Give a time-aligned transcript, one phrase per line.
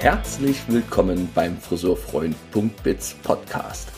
[0.00, 3.88] Herzlich willkommen beim Friseurfreund.biz Podcast.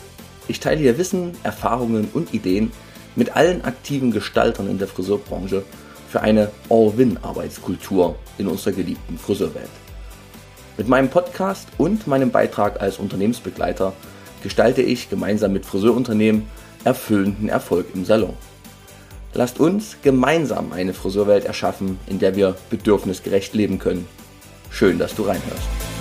[0.49, 2.73] Ich teile hier Wissen, Erfahrungen und Ideen
[3.15, 5.63] mit allen aktiven Gestaltern in der Friseurbranche
[6.09, 9.71] für eine All-Win-Arbeitskultur in unserer geliebten Friseurwelt.
[10.77, 13.93] Mit meinem Podcast und meinem Beitrag als Unternehmensbegleiter
[14.43, 16.49] gestalte ich gemeinsam mit Friseurunternehmen
[16.83, 18.35] erfüllenden Erfolg im Salon.
[19.35, 24.09] Lasst uns gemeinsam eine Friseurwelt erschaffen, in der wir bedürfnisgerecht leben können.
[24.69, 25.92] Schön, dass du reinhörst.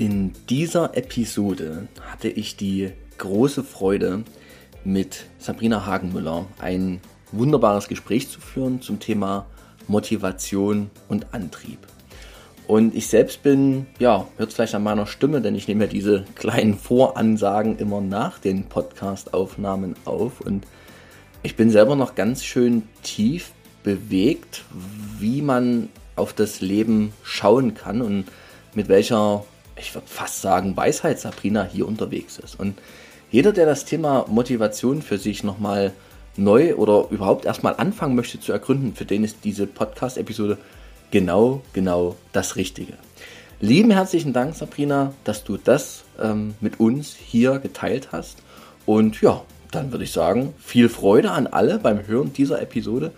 [0.00, 4.24] In dieser Episode hatte ich die große Freude,
[4.82, 9.44] mit Sabrina Hagenmüller ein wunderbares Gespräch zu führen zum Thema
[9.88, 11.80] Motivation und Antrieb.
[12.66, 15.90] Und ich selbst bin, ja, hört es vielleicht an meiner Stimme, denn ich nehme ja
[15.90, 20.40] diese kleinen Voransagen immer nach den Podcast-Aufnahmen auf.
[20.40, 20.66] Und
[21.42, 24.64] ich bin selber noch ganz schön tief bewegt,
[25.18, 28.24] wie man auf das Leben schauen kann und
[28.74, 29.44] mit welcher,
[29.80, 32.58] ich würde fast sagen, Weisheit Sabrina hier unterwegs ist.
[32.58, 32.78] Und
[33.30, 35.92] jeder, der das Thema Motivation für sich nochmal
[36.36, 40.58] neu oder überhaupt erstmal anfangen möchte zu ergründen, für den ist diese Podcast-Episode
[41.10, 42.94] genau, genau das Richtige.
[43.60, 48.38] Lieben herzlichen Dank, Sabrina, dass du das ähm, mit uns hier geteilt hast.
[48.86, 53.12] Und ja, dann würde ich sagen, viel Freude an alle beim Hören dieser Episode.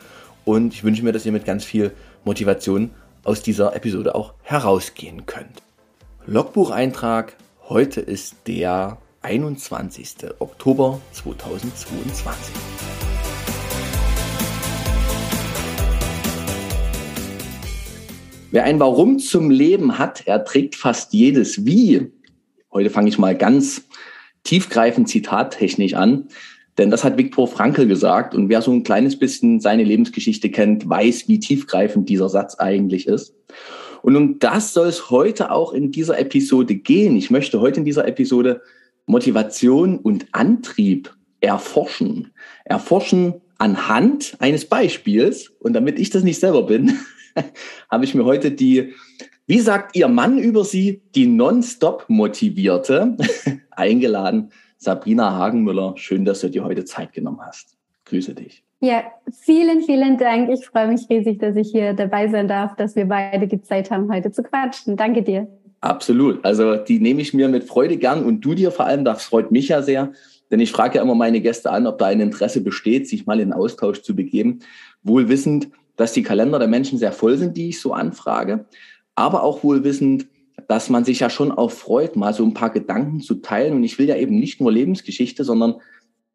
[0.44, 1.92] Und ich wünsche mir, dass ihr mit ganz viel
[2.24, 2.90] Motivation
[3.24, 5.62] aus dieser Episode auch herausgehen könnt.
[6.24, 7.36] Logbucheintrag,
[7.68, 10.18] heute ist der 21.
[10.38, 12.54] Oktober 2022.
[18.52, 22.12] Wer ein Warum zum Leben hat, erträgt fast jedes Wie.
[22.72, 23.88] Heute fange ich mal ganz
[24.44, 26.28] tiefgreifend zitattechnisch an,
[26.78, 30.88] denn das hat Viktor Frankl gesagt und wer so ein kleines bisschen seine Lebensgeschichte kennt,
[30.88, 33.34] weiß, wie tiefgreifend dieser Satz eigentlich ist.
[34.02, 37.16] Und um das soll es heute auch in dieser Episode gehen.
[37.16, 38.62] Ich möchte heute in dieser Episode
[39.06, 42.32] Motivation und Antrieb erforschen.
[42.64, 45.48] Erforschen anhand eines Beispiels.
[45.60, 46.98] Und damit ich das nicht selber bin,
[47.90, 48.94] habe ich mir heute die,
[49.46, 53.16] wie sagt Ihr Mann über Sie, die nonstop motivierte,
[53.70, 54.50] eingeladen.
[54.78, 57.76] Sabrina Hagenmüller, schön, dass du dir heute Zeit genommen hast.
[58.04, 58.64] Grüße dich.
[58.84, 60.50] Ja, vielen, vielen Dank.
[60.50, 63.92] Ich freue mich riesig, dass ich hier dabei sein darf, dass wir beide die Zeit
[63.92, 64.96] haben, heute zu quatschen.
[64.96, 65.46] Danke dir.
[65.80, 66.44] Absolut.
[66.44, 69.52] Also die nehme ich mir mit Freude gern und du dir vor allem, das freut
[69.52, 70.10] mich ja sehr,
[70.50, 73.38] denn ich frage ja immer meine Gäste an, ob da ein Interesse besteht, sich mal
[73.38, 74.58] in Austausch zu begeben,
[75.04, 78.64] wohl wissend, dass die Kalender der Menschen sehr voll sind, die ich so anfrage,
[79.14, 80.26] aber auch wohl wissend,
[80.66, 83.74] dass man sich ja schon auch freut, mal so ein paar Gedanken zu teilen.
[83.74, 85.76] Und ich will ja eben nicht nur Lebensgeschichte, sondern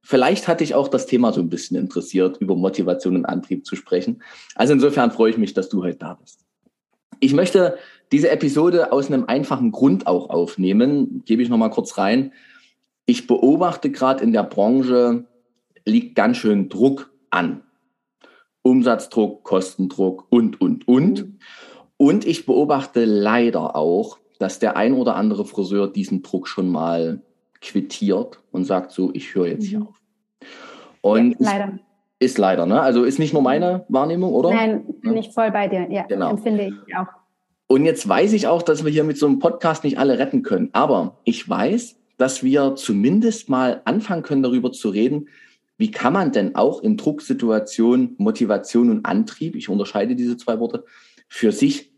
[0.07, 3.75] vielleicht hatte ich auch das Thema so ein bisschen interessiert, über Motivation und Antrieb zu
[3.75, 4.23] sprechen.
[4.55, 6.45] Also insofern freue ich mich, dass du heute da bist.
[7.19, 7.77] Ich möchte
[8.13, 12.31] diese Episode aus einem einfachen Grund auch aufnehmen, gebe ich nochmal kurz rein.
[13.05, 15.25] Ich beobachte gerade in der Branche,
[15.83, 17.63] liegt ganz schön Druck an.
[18.61, 21.37] Umsatzdruck, Kostendruck und, und, und.
[21.97, 27.21] Und ich beobachte leider auch, dass der ein oder andere Friseur diesen Druck schon mal
[27.59, 29.87] quittiert und sagt so, ich höre jetzt hier mhm.
[29.87, 29.96] auf.
[31.01, 31.79] Und ja, leider.
[32.19, 32.81] Ist leider, ne?
[32.81, 34.49] Also ist nicht nur meine Wahrnehmung, oder?
[34.49, 35.19] Nein, bin ja.
[35.19, 35.87] ich voll bei dir.
[35.89, 36.31] Ja, genau.
[36.31, 37.05] empfinde ich auch.
[37.67, 40.41] Und jetzt weiß ich auch, dass wir hier mit so einem Podcast nicht alle retten
[40.41, 40.69] können.
[40.71, 45.27] Aber ich weiß, dass wir zumindest mal anfangen können, darüber zu reden,
[45.77, 50.85] wie kann man denn auch in Drucksituationen Motivation und Antrieb, ich unterscheide diese zwei Worte,
[51.27, 51.91] für sich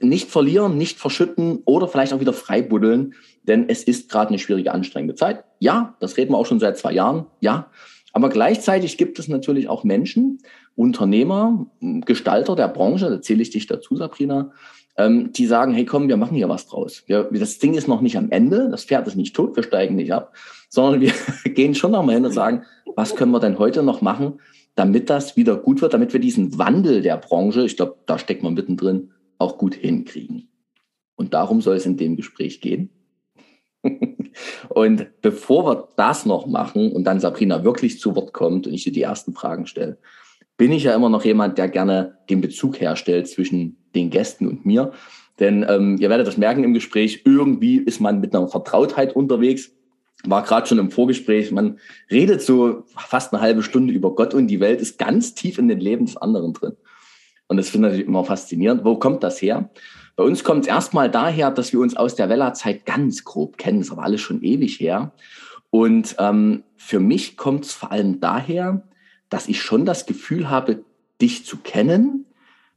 [0.00, 4.72] nicht verlieren, nicht verschütten oder vielleicht auch wieder freibuddeln, denn es ist gerade eine schwierige,
[4.72, 5.44] anstrengende Zeit.
[5.58, 7.70] Ja, das reden wir auch schon seit zwei Jahren, ja.
[8.12, 10.38] Aber gleichzeitig gibt es natürlich auch Menschen,
[10.74, 14.52] Unternehmer, Gestalter der Branche, da zähle ich dich dazu, Sabrina,
[14.96, 17.04] ähm, die sagen, hey komm, wir machen hier was draus.
[17.06, 19.96] Wir, das Ding ist noch nicht am Ende, das Pferd ist nicht tot, wir steigen
[19.96, 20.34] nicht ab,
[20.68, 21.12] sondern wir
[21.54, 22.64] gehen schon nochmal hin und sagen,
[22.96, 24.40] was können wir denn heute noch machen,
[24.74, 28.42] damit das wieder gut wird, damit wir diesen Wandel der Branche, ich glaube, da steckt
[28.42, 30.48] man mittendrin, auch gut hinkriegen.
[31.16, 32.90] Und darum soll es in dem Gespräch gehen.
[34.68, 38.84] und bevor wir das noch machen und dann Sabrina wirklich zu Wort kommt und ich
[38.84, 39.98] dir die ersten Fragen stelle,
[40.56, 44.66] bin ich ja immer noch jemand, der gerne den Bezug herstellt zwischen den Gästen und
[44.66, 44.92] mir.
[45.38, 49.72] Denn ähm, ihr werdet das merken im Gespräch, irgendwie ist man mit einer Vertrautheit unterwegs
[50.24, 51.78] war gerade schon im Vorgespräch, man
[52.10, 55.68] redet so fast eine halbe Stunde über Gott und die Welt ist ganz tief in
[55.68, 56.76] den Leben des anderen drin.
[57.48, 58.84] Und das finde ich immer faszinierend.
[58.84, 59.70] Wo kommt das her?
[60.20, 63.78] Bei uns kommt es erstmal daher, dass wir uns aus der Weller-Zeit ganz grob kennen.
[63.78, 65.12] Das ist aber alles schon ewig her.
[65.70, 68.82] Und ähm, für mich kommt es vor allem daher,
[69.30, 70.84] dass ich schon das Gefühl habe,
[71.22, 72.26] dich zu kennen,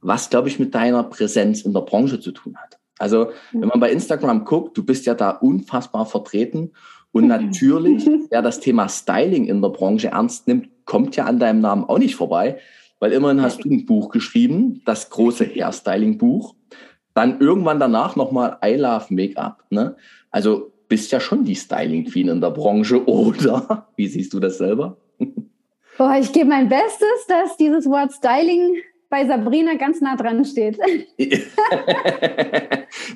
[0.00, 2.78] was, glaube ich, mit deiner Präsenz in der Branche zu tun hat.
[2.98, 6.72] Also, wenn man bei Instagram guckt, du bist ja da unfassbar vertreten.
[7.12, 11.60] Und natürlich, wer das Thema Styling in der Branche ernst nimmt, kommt ja an deinem
[11.60, 12.56] Namen auch nicht vorbei,
[13.00, 16.54] weil immerhin hast du ein Buch geschrieben, das große Hairstyling-Buch.
[17.14, 19.64] Dann irgendwann danach nochmal I Love Make-up.
[19.70, 19.96] Ne?
[20.30, 23.86] Also bist ja schon die Styling-Queen in der Branche, oder?
[23.96, 24.96] Wie siehst du das selber?
[25.98, 28.76] Boah, ich gebe mein Bestes, dass dieses Wort Styling
[29.08, 30.76] bei Sabrina ganz nah dran steht.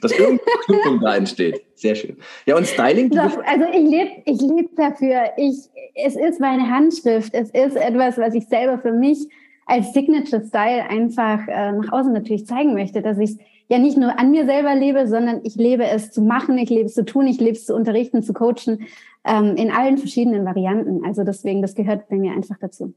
[0.00, 1.60] Dass irgendeine Verknüpfung da entsteht.
[1.74, 2.16] Sehr schön.
[2.46, 3.12] Ja, und Styling?
[3.12, 5.30] So, also ich lebe ich leb dafür.
[5.36, 5.56] Ich,
[5.94, 7.34] es ist meine Handschrift.
[7.34, 9.26] Es ist etwas, was ich selber für mich
[9.66, 13.36] als Signature Style einfach äh, nach außen natürlich zeigen möchte, dass ich
[13.68, 16.86] ja nicht nur an mir selber lebe, sondern ich lebe es zu machen, ich lebe
[16.86, 18.86] es zu tun, ich lebe es zu unterrichten, zu coachen,
[19.24, 21.04] ähm, in allen verschiedenen Varianten.
[21.04, 22.94] Also deswegen, das gehört bei mir einfach dazu.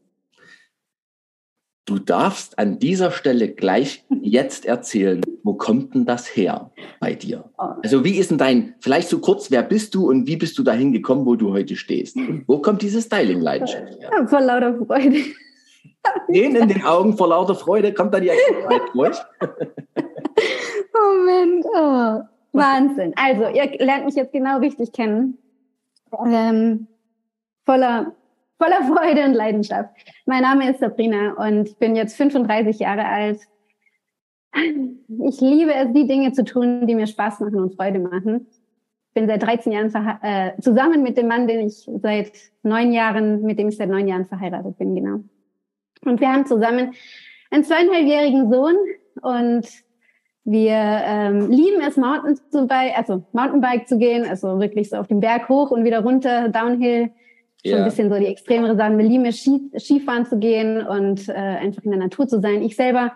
[1.86, 7.50] Du darfst an dieser Stelle gleich jetzt erzählen, wo kommt denn das her bei dir?
[7.58, 7.64] Oh.
[7.84, 10.64] Also wie ist denn dein, vielleicht so kurz, wer bist du und wie bist du
[10.64, 12.16] dahin gekommen, wo du heute stehst?
[12.16, 14.28] Und wo kommt diese Styling-Leidenschaft her?
[14.28, 15.18] Vor lauter Freude.
[16.30, 19.18] Den in den Augen vor lauter Freude kommt da die Erkenntnis durch.
[20.94, 22.22] Moment, oh,
[22.54, 23.14] Wahnsinn.
[23.16, 25.38] Also, ihr lernt mich jetzt genau richtig kennen.
[26.26, 26.88] Ähm,
[27.66, 28.14] voller
[28.62, 29.90] voller Freude und Leidenschaft.
[30.26, 33.40] Mein Name ist Sabrina und ich bin jetzt 35 Jahre alt.
[34.54, 38.48] Ich liebe es, die Dinge zu tun, die mir Spaß machen und Freude machen.
[39.14, 42.32] Bin seit 13 Jahren äh, zusammen mit dem Mann, den ich seit
[42.64, 45.24] neun Jahren, mit dem ich seit neun Jahren verheiratet bin, genau.
[46.06, 46.94] Und wir haben zusammen
[47.50, 48.76] einen zweieinhalbjährigen Sohn
[49.22, 49.68] und
[50.44, 55.20] wir ähm, lieben es, Mountain zu also Mountainbike zu gehen, also wirklich so auf den
[55.20, 57.12] Berg hoch und wieder runter, Downhill
[57.66, 58.98] schon ein bisschen so die extremere Sachen.
[58.98, 62.62] Wir lieben es, Ski, Skifahren zu gehen und äh, einfach in der Natur zu sein.
[62.62, 63.14] Ich selber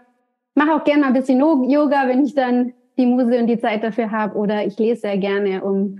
[0.53, 3.83] mache auch gerne mal ein bisschen Yoga, wenn ich dann die Muse und die Zeit
[3.83, 4.37] dafür habe.
[4.37, 5.99] Oder ich lese sehr gerne, um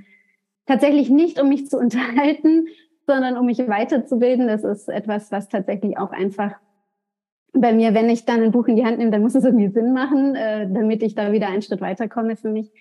[0.66, 2.68] tatsächlich nicht, um mich zu unterhalten,
[3.07, 4.48] sondern um mich weiterzubilden.
[4.48, 6.51] Das ist etwas, was tatsächlich auch einfach
[7.61, 9.69] bei mir, wenn ich dann ein Buch in die Hand nehme, dann muss es irgendwie
[9.69, 12.71] Sinn machen, äh, damit ich da wieder einen Schritt weiterkomme für mich.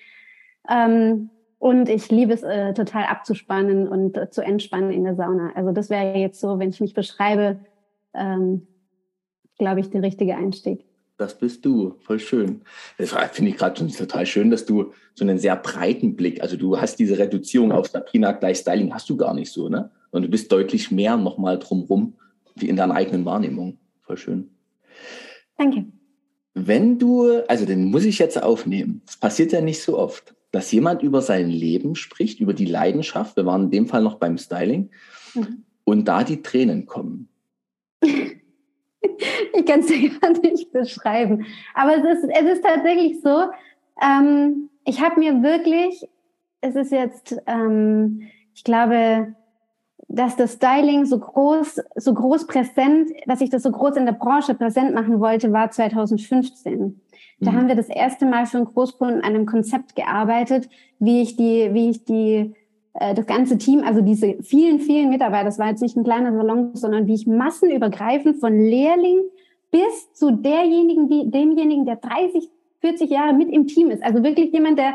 [0.68, 5.52] Ähm, und ich liebe es äh, total abzuspannen und äh, zu entspannen in der Sauna.
[5.54, 7.60] Also das wäre jetzt so, wenn ich mich beschreibe,
[8.12, 8.66] ähm,
[9.58, 10.84] glaube ich, der richtige Einstieg.
[11.16, 12.62] Das bist du, voll schön.
[12.98, 16.56] Das finde ich gerade schon total schön, dass du so einen sehr breiten Blick, also
[16.56, 19.90] du hast diese Reduzierung auf Sabrina gleich Styling, hast du gar nicht so, ne?
[20.10, 22.14] Und du bist deutlich mehr nochmal drumrum,
[22.56, 23.78] wie in deiner eigenen Wahrnehmung.
[24.02, 24.53] Voll schön.
[25.56, 25.86] Danke.
[26.54, 29.02] Wenn du, also den muss ich jetzt aufnehmen.
[29.06, 33.36] Das passiert ja nicht so oft dass jemand über sein Leben spricht, über die Leidenschaft,
[33.36, 34.88] wir waren in dem Fall noch beim Styling,
[35.34, 35.64] mhm.
[35.82, 37.28] und da die Tränen kommen.
[38.00, 41.44] ich kann es dir gar nicht beschreiben.
[41.74, 43.50] Aber es ist, es ist tatsächlich so,
[44.00, 46.08] ähm, ich habe mir wirklich,
[46.60, 49.34] es ist jetzt, ähm, ich glaube,
[50.08, 54.12] dass das Styling so groß, so groß präsent, dass ich das so groß in der
[54.12, 57.00] Branche präsent machen wollte, war 2015.
[57.40, 57.56] Da mhm.
[57.56, 61.70] haben wir das erste Mal für einen Großkunden an einem Konzept gearbeitet, wie ich die,
[61.72, 62.54] wie ich die,
[62.94, 66.32] äh, das ganze Team, also diese vielen, vielen Mitarbeiter, das war jetzt nicht ein kleiner
[66.32, 69.20] Salon, sondern wie ich massenübergreifend von Lehrling
[69.70, 72.48] bis zu derjenigen, die, demjenigen, der 30,
[72.80, 74.04] 40 Jahre mit im Team ist.
[74.04, 74.94] Also wirklich jemand, der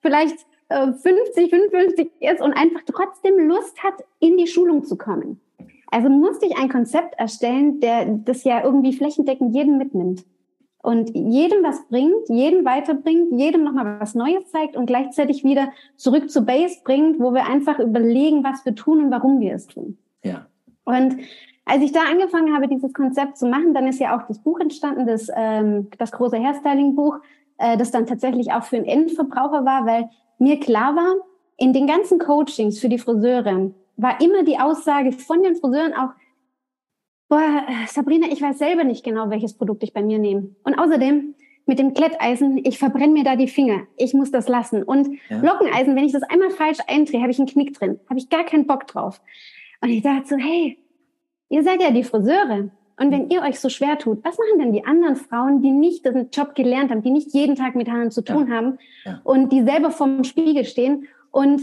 [0.00, 0.36] vielleicht
[0.70, 5.40] 50, 55 ist und einfach trotzdem Lust hat, in die Schulung zu kommen.
[5.90, 10.24] Also musste ich ein Konzept erstellen, der das ja irgendwie flächendeckend jeden mitnimmt
[10.82, 16.30] und jedem was bringt, jeden weiterbringt, jedem nochmal was Neues zeigt und gleichzeitig wieder zurück
[16.30, 19.98] zu Base bringt, wo wir einfach überlegen, was wir tun und warum wir es tun.
[20.22, 20.46] Ja.
[20.84, 21.16] Und
[21.64, 24.60] als ich da angefangen habe, dieses Konzept zu machen, dann ist ja auch das Buch
[24.60, 27.18] entstanden, das, ähm, das große Hairstyling-Buch,
[27.58, 30.08] äh, das dann tatsächlich auch für einen Endverbraucher war, weil
[30.40, 31.16] mir klar war,
[31.56, 36.10] in den ganzen Coachings für die Friseure war immer die Aussage von den Friseuren auch,
[37.28, 40.54] boah, Sabrina, ich weiß selber nicht genau, welches Produkt ich bei mir nehme.
[40.64, 41.34] Und außerdem,
[41.66, 43.82] mit dem Kletteisen, ich verbrenne mir da die Finger.
[43.96, 44.82] Ich muss das lassen.
[44.82, 45.40] Und ja.
[45.40, 48.00] Lockeneisen, wenn ich das einmal falsch eindrehe, habe ich einen Knick drin.
[48.08, 49.20] Habe ich gar keinen Bock drauf.
[49.80, 50.78] Und ich dachte so, hey,
[51.48, 52.70] ihr seid ja die Friseure.
[53.00, 56.04] Und wenn ihr euch so schwer tut, was machen denn die anderen Frauen, die nicht
[56.04, 58.54] diesen Job gelernt haben, die nicht jeden Tag mit Haaren zu tun ja.
[58.54, 59.20] haben ja.
[59.24, 61.62] und die selber vorm Spiegel stehen und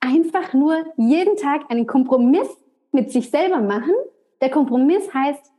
[0.00, 2.48] einfach nur jeden Tag einen Kompromiss
[2.92, 3.92] mit sich selber machen
[4.42, 5.52] der Kompromiss heißt,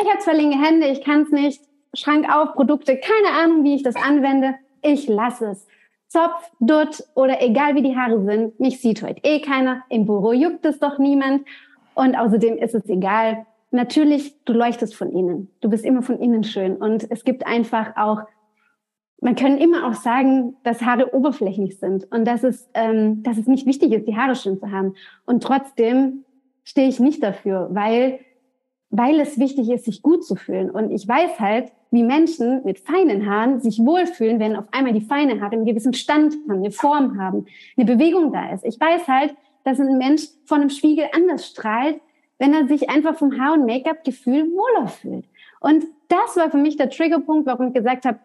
[0.00, 1.62] ich habe zwei linke Hände, ich kann es nicht,
[1.94, 5.66] Schrank auf, Produkte, keine Ahnung, wie ich das anwende, ich lasse es.
[6.08, 10.32] Zopf, Dutt oder egal wie die Haare sind, mich sieht heute eh keiner, im Büro
[10.32, 11.46] juckt es doch niemand
[11.94, 15.50] und außerdem ist es egal, natürlich, du leuchtest von innen.
[15.60, 16.76] Du bist immer von innen schön.
[16.76, 18.22] Und es gibt einfach auch,
[19.20, 23.46] man kann immer auch sagen, dass Haare oberflächlich sind und dass es, ähm, dass es
[23.46, 24.94] nicht wichtig ist, die Haare schön zu haben.
[25.26, 26.24] Und trotzdem
[26.64, 28.20] stehe ich nicht dafür, weil,
[28.90, 30.70] weil es wichtig ist, sich gut zu fühlen.
[30.70, 35.00] Und ich weiß halt, wie Menschen mit feinen Haaren sich wohlfühlen, wenn auf einmal die
[35.00, 37.46] feinen Haare einen gewissen Stand haben, eine Form haben,
[37.76, 38.64] eine Bewegung da ist.
[38.64, 39.34] Ich weiß halt,
[39.64, 42.00] dass ein Mensch von einem Spiegel anders strahlt,
[42.38, 45.24] wenn er sich einfach vom Haar- und Make-up-Gefühl wohler fühlt.
[45.60, 48.18] Und das war für mich der Triggerpunkt, warum ich gesagt habe,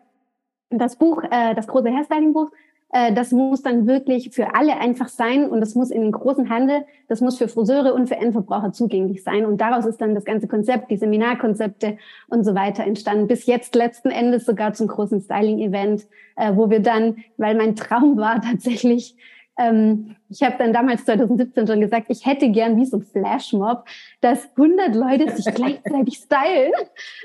[0.69, 2.51] das Buch, äh, das große Hairstyling-Buch,
[2.93, 6.49] äh, das muss dann wirklich für alle einfach sein und das muss in den großen
[6.49, 9.45] Handel, das muss für Friseure und für Endverbraucher zugänglich sein.
[9.45, 13.27] Und daraus ist dann das ganze Konzept, die Seminarkonzepte und so weiter entstanden.
[13.27, 16.05] Bis jetzt letzten Endes sogar zum großen Styling-Event,
[16.35, 19.15] äh, wo wir dann, weil mein Traum war tatsächlich,
[19.57, 23.85] ähm, ich habe dann damals 2017 schon gesagt, ich hätte gern wie so ein Flashmob,
[24.21, 26.73] dass 100 Leute sich gleichzeitig stylen.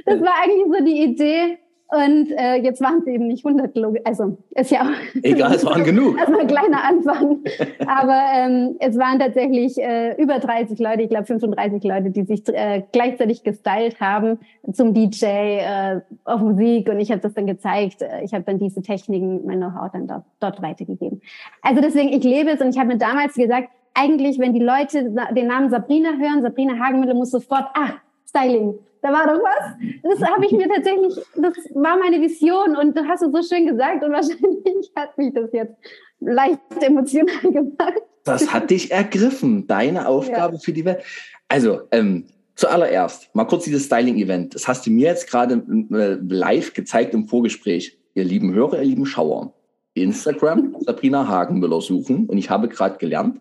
[0.05, 1.59] Das war eigentlich so die Idee.
[1.91, 4.03] Und äh, jetzt waren es eben nicht 100 Kilogramm.
[4.05, 5.15] Also ist ja auch.
[5.23, 6.19] Egal, es waren genug.
[6.19, 7.39] Erstmal ein kleiner Anfang.
[7.87, 12.47] Aber ähm, es waren tatsächlich äh, über 30 Leute, ich glaube 35 Leute, die sich
[12.49, 14.39] äh, gleichzeitig gestylt haben
[14.71, 16.91] zum DJ äh, auf Musik.
[16.91, 18.05] Und ich habe das dann gezeigt.
[18.23, 21.23] Ich habe dann diese Techniken, mein Know-how dann dort, dort weitergegeben.
[21.63, 25.11] Also deswegen, ich lebe es und ich habe mir damals gesagt, eigentlich, wenn die Leute
[25.35, 27.95] den Namen Sabrina hören, Sabrina Hagenmüller muss sofort, ach,
[28.29, 29.75] Styling, da war doch was.
[30.03, 33.67] Das habe ich mir tatsächlich, das war meine Vision und du hast es so schön
[33.67, 35.75] gesagt und wahrscheinlich hat mich das jetzt
[36.21, 38.03] leicht emotional gemacht.
[38.25, 40.61] Das hat dich ergriffen, deine Aufgabe ja.
[40.61, 41.03] für die Welt.
[41.49, 42.27] Also, ähm,
[42.57, 44.55] zuallererst, mal kurz dieses Styling-Event.
[44.55, 45.63] Das hast du mir jetzt gerade
[45.93, 47.97] äh, live gezeigt im Vorgespräch.
[48.15, 49.55] Ihr lieben Hörer, ihr lieben Schauer.
[49.95, 53.41] Instagram Sabrina Hagenmüller suchen und ich habe gerade gelernt,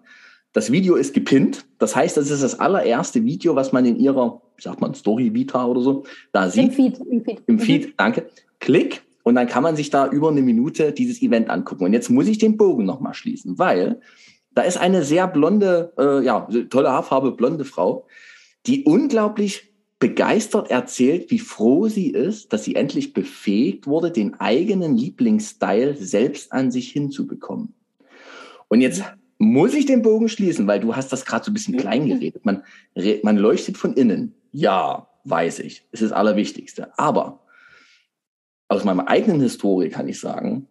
[0.58, 1.68] das Video ist gepinnt.
[1.78, 5.32] Das heißt, das ist das allererste Video, was man in ihrer, wie sagt man, Story
[5.32, 6.70] Vita oder so, da sieht.
[6.70, 7.00] Im Feed.
[7.00, 7.94] Im Feed, Im Feed mhm.
[7.96, 8.30] danke.
[8.60, 11.84] Klick und dann kann man sich da über eine Minute dieses Event angucken.
[11.84, 14.02] Und jetzt muss ich den Bogen nochmal schließen, weil
[14.56, 18.08] da ist eine sehr blonde, äh, ja, tolle Haarfarbe, blonde Frau,
[18.66, 24.98] die unglaublich begeistert erzählt, wie froh sie ist, dass sie endlich befähigt wurde, den eigenen
[24.98, 27.76] Lieblingsstyle selbst an sich hinzubekommen.
[28.70, 29.04] Und jetzt
[29.38, 32.46] muss ich den Bogen schließen, weil du hast das gerade so ein bisschen klein geredet.
[32.46, 32.64] Man,
[33.24, 34.34] man leuchtet von innen.
[34.52, 35.86] Ja, weiß ich.
[35.92, 36.98] Es ist das Allerwichtigste.
[36.98, 37.42] Aber
[38.68, 40.68] aus meiner eigenen Historie kann ich sagen,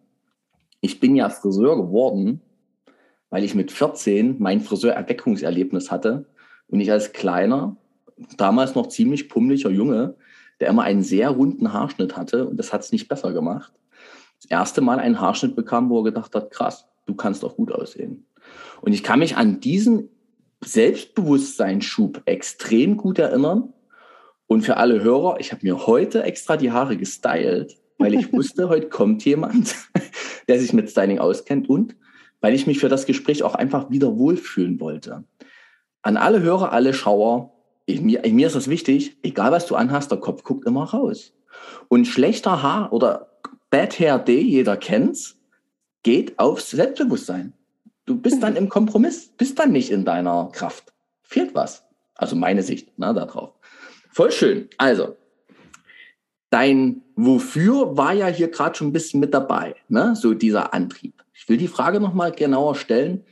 [0.81, 2.41] ich bin ja Friseur geworden,
[3.29, 6.25] weil ich mit 14 mein Friseurerweckungserlebnis hatte
[6.67, 7.77] und ich als kleiner,
[8.37, 10.15] damals noch ziemlich pummeliger Junge,
[10.59, 13.73] der immer einen sehr runden Haarschnitt hatte und das hat es nicht besser gemacht,
[14.41, 17.71] das erste Mal einen Haarschnitt bekam, wo er gedacht hat, krass, du kannst auch gut
[17.71, 18.25] aussehen.
[18.81, 20.09] Und ich kann mich an diesen
[20.63, 23.73] Selbstbewusstseinsschub extrem gut erinnern.
[24.47, 28.69] Und für alle Hörer, ich habe mir heute extra die Haare gestylt, weil ich wusste,
[28.69, 29.75] heute kommt jemand,
[30.47, 31.95] der sich mit Styling auskennt und
[32.39, 35.23] weil ich mich für das Gespräch auch einfach wieder wohlfühlen wollte.
[36.01, 37.53] An alle Hörer, alle Schauer,
[37.85, 41.33] ich, mir, mir ist das wichtig, egal was du anhast, der Kopf guckt immer raus.
[41.87, 45.39] Und schlechter Haar oder Bad Hair Day, jeder kennt's,
[46.03, 47.53] geht aufs Selbstbewusstsein.
[48.07, 50.93] Du bist dann im Kompromiss, bist dann nicht in deiner Kraft.
[51.23, 51.85] Fehlt was.
[52.15, 53.53] Also meine Sicht ne, darauf.
[54.11, 54.69] Voll schön.
[54.77, 55.17] Also,
[56.49, 60.15] dein Wofür war ja hier gerade schon ein bisschen mit dabei, ne?
[60.15, 61.23] so dieser Antrieb.
[61.33, 63.25] Ich will die Frage nochmal genauer stellen.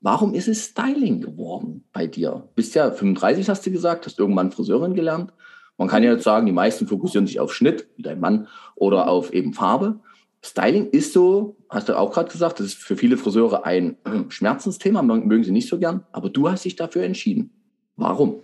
[0.00, 2.48] Warum ist es Styling geworden bei dir?
[2.54, 5.32] Bist ja 35, hast du gesagt, hast irgendwann Friseurin gelernt.
[5.76, 9.08] Man kann ja jetzt sagen, die meisten fokussieren sich auf Schnitt, wie dein Mann, oder
[9.08, 10.00] auf eben Farbe.
[10.44, 13.96] Styling ist so, hast du auch gerade gesagt, das ist für viele Friseure ein
[14.28, 17.50] Schmerzensthema, mögen sie nicht so gern, aber du hast dich dafür entschieden.
[17.96, 18.36] Warum?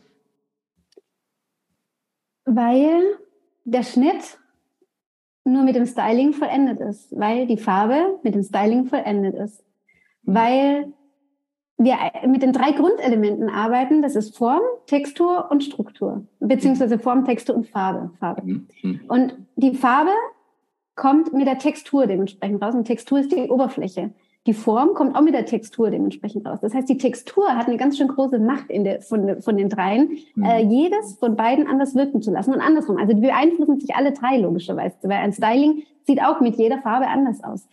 [2.45, 3.02] Weil
[3.64, 4.38] der Schnitt
[5.45, 9.64] nur mit dem Styling vollendet ist, weil die Farbe mit dem Styling vollendet ist,
[10.23, 10.93] weil
[11.78, 17.55] wir mit den drei Grundelementen arbeiten, das ist Form, Textur und Struktur, beziehungsweise Form, Textur
[17.57, 18.11] und Farbe.
[18.19, 18.43] Farbe.
[18.45, 18.69] Mhm.
[18.83, 19.00] Mhm.
[19.09, 20.11] Und die Farbe
[20.99, 22.75] kommt mit der Textur dementsprechend raus.
[22.75, 24.11] Und Textur ist die Oberfläche.
[24.47, 26.59] Die Form kommt auch mit der Textur dementsprechend raus.
[26.61, 29.69] Das heißt, die Textur hat eine ganz schön große Macht in der, von, von den
[29.69, 30.45] dreien, mhm.
[30.45, 32.97] äh, jedes von beiden anders wirken zu lassen und andersrum.
[32.99, 37.07] Also die beeinflussen sich alle drei logischerweise, weil ein Styling sieht auch mit jeder Farbe
[37.07, 37.69] anders aus.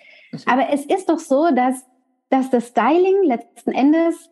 [0.46, 1.86] Aber es ist doch so, dass,
[2.29, 4.29] dass das Styling letzten Endes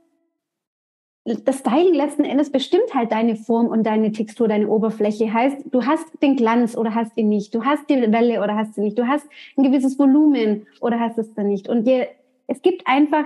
[1.25, 5.33] das Styling letzten Endes bestimmt halt deine Form und deine Textur, deine Oberfläche.
[5.33, 7.55] Heißt, du hast den Glanz oder hast ihn nicht.
[7.55, 8.99] Du hast die Welle oder hast sie nicht.
[8.99, 9.25] Du hast
[9.57, 11.69] ein gewisses Volumen oder hast es dann nicht.
[11.69, 12.07] Und je,
[12.47, 13.25] es gibt einfach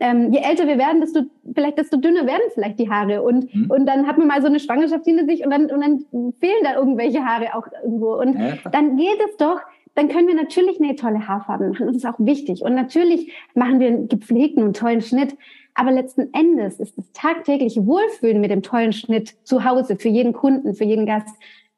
[0.00, 3.68] ähm, je älter wir werden, desto vielleicht desto dünner werden vielleicht die Haare und mhm.
[3.68, 6.04] und dann hat man mal so eine Schwangerschaft hinter sich und dann und dann
[6.38, 8.58] fehlen da irgendwelche Haare auch irgendwo und ja.
[8.70, 9.60] dann geht es doch
[9.98, 11.88] dann können wir natürlich eine tolle Haarfarbe machen.
[11.88, 12.62] Das ist auch wichtig.
[12.62, 15.36] Und natürlich machen wir einen gepflegten und tollen Schnitt.
[15.74, 20.32] Aber letzten Endes ist das tagtägliche Wohlfühlen mit dem tollen Schnitt zu Hause für jeden
[20.32, 21.34] Kunden, für jeden Gast,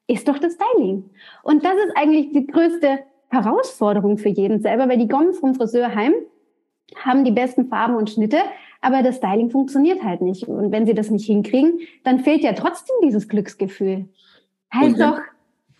[0.07, 1.09] ist doch das Styling.
[1.43, 5.95] Und das ist eigentlich die größte Herausforderung für jeden selber, weil die kommen vom Friseur
[5.95, 6.13] heim,
[6.95, 8.39] haben die besten Farben und Schnitte,
[8.81, 10.47] aber das Styling funktioniert halt nicht.
[10.47, 14.09] Und wenn sie das nicht hinkriegen, dann fehlt ja trotzdem dieses Glücksgefühl.
[14.73, 15.19] Heißt doch,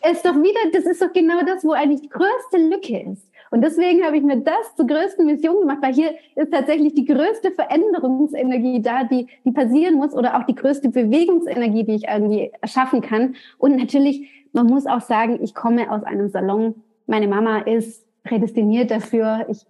[0.09, 3.29] ist doch wieder, das ist doch genau das, wo eigentlich die größte Lücke ist.
[3.51, 7.05] Und deswegen habe ich mir das zur größten Mission gemacht, weil hier ist tatsächlich die
[7.05, 12.51] größte Veränderungsenergie da, die, die passieren muss oder auch die größte Bewegungsenergie, die ich irgendwie
[12.61, 13.35] erschaffen kann.
[13.57, 16.75] Und natürlich, man muss auch sagen, ich komme aus einem Salon.
[17.07, 19.45] Meine Mama ist prädestiniert dafür.
[19.49, 19.65] Ich,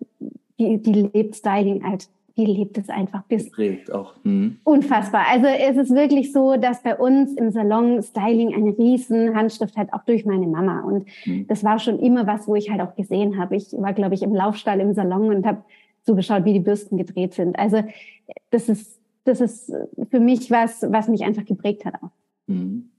[0.60, 2.08] die, die lebt Styling halt
[2.38, 3.50] die lebt es einfach bis.
[3.52, 4.14] Prägt auch.
[4.24, 4.58] Mhm.
[4.64, 5.26] Unfassbar.
[5.30, 9.94] Also es ist wirklich so, dass bei uns im Salon Styling eine riesen Handschrift hat,
[9.94, 10.82] auch durch meine Mama.
[10.82, 11.48] Und mhm.
[11.48, 13.56] das war schon immer was, wo ich halt auch gesehen habe.
[13.56, 15.64] Ich war, glaube ich, im Laufstall im Salon und habe
[16.04, 17.58] zugeschaut, wie die Bürsten gedreht sind.
[17.60, 17.84] Also
[18.50, 19.72] das ist, das ist
[20.10, 22.12] für mich was, was mich einfach geprägt hat auch.
[22.48, 22.91] Mhm.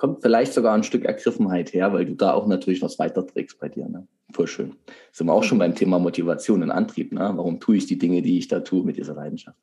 [0.00, 3.68] Kommt vielleicht sogar ein Stück Ergriffenheit her, weil du da auch natürlich was weiterträgst bei
[3.68, 3.86] dir.
[3.86, 4.08] Ne?
[4.32, 4.74] Voll schön.
[5.12, 7.12] Sind wir auch schon beim Thema Motivation und Antrieb.
[7.12, 7.20] Ne?
[7.34, 9.58] Warum tue ich die Dinge, die ich da tue, mit dieser Leidenschaft?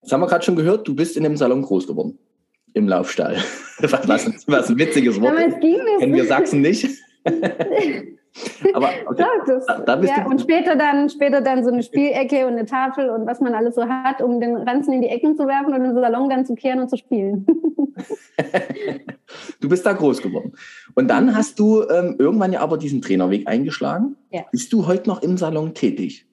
[0.00, 2.18] Das haben wir gerade schon gehört, du bist in dem Salon groß geworden.
[2.72, 3.36] Im Laufstall.
[3.80, 5.36] Was, was, was ein witziges Wort.
[5.36, 6.00] Damals ging es.
[6.00, 6.88] Kennen wir Sachsen nicht.
[8.72, 11.82] Aber okay, das, da, da bist ja, du und später dann, später dann so eine
[11.82, 15.08] Spielecke und eine Tafel und was man alles so hat, um den Ranzen in die
[15.08, 17.46] Ecken zu werfen und den Salon dann zu kehren und zu spielen.
[19.60, 20.52] du bist da groß geworden.
[20.94, 24.16] Und dann hast du ähm, irgendwann ja aber diesen Trainerweg eingeschlagen.
[24.30, 24.44] Ja.
[24.50, 26.26] Bist du heute noch im Salon tätig?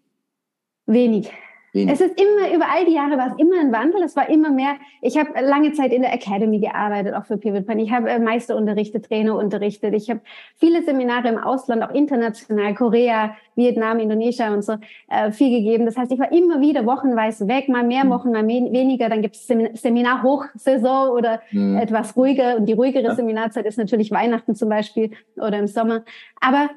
[0.85, 1.29] Wenig.
[1.71, 1.93] Wenig.
[1.93, 4.01] Es ist immer, über all die Jahre war es immer ein Wandel.
[4.03, 4.75] Es war immer mehr.
[5.01, 7.81] Ich habe lange Zeit in der Academy gearbeitet, auch für Pivot Point.
[7.81, 9.93] Ich habe äh, Meister unterrichtet, Trainer unterrichtet.
[9.93, 10.21] Ich habe
[10.55, 14.77] viele Seminare im Ausland, auch international, Korea, Vietnam, Indonesien und so,
[15.09, 15.85] äh, viel gegeben.
[15.85, 18.09] Das heißt, ich war immer wieder wochenweise weg, mal mehr mhm.
[18.09, 19.09] Wochen, mal weniger.
[19.09, 21.77] Dann gibt es Seminar-Hochsaison oder mhm.
[21.77, 22.57] etwas ruhiger.
[22.57, 23.15] Und die ruhigere ja.
[23.15, 26.03] Seminarzeit ist natürlich Weihnachten zum Beispiel oder im Sommer.
[26.41, 26.69] Aber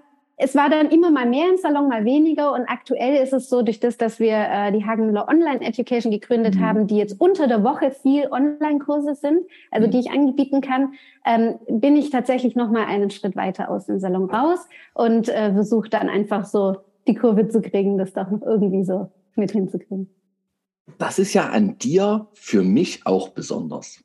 [0.42, 2.52] es war dann immer mal mehr im Salon, mal weniger.
[2.52, 6.56] Und aktuell ist es so, durch das, dass wir äh, die Hagenmüller Online Education gegründet
[6.56, 6.60] mhm.
[6.60, 9.90] haben, die jetzt unter der Woche viel Online-Kurse sind, also mhm.
[9.92, 14.00] die ich anbieten kann, ähm, bin ich tatsächlich noch mal einen Schritt weiter aus dem
[14.00, 18.42] Salon raus und äh, versuche dann einfach so die Kurve zu kriegen, das doch noch
[18.42, 20.10] irgendwie so mit hinzukriegen.
[20.98, 24.02] Das ist ja an dir für mich auch besonders.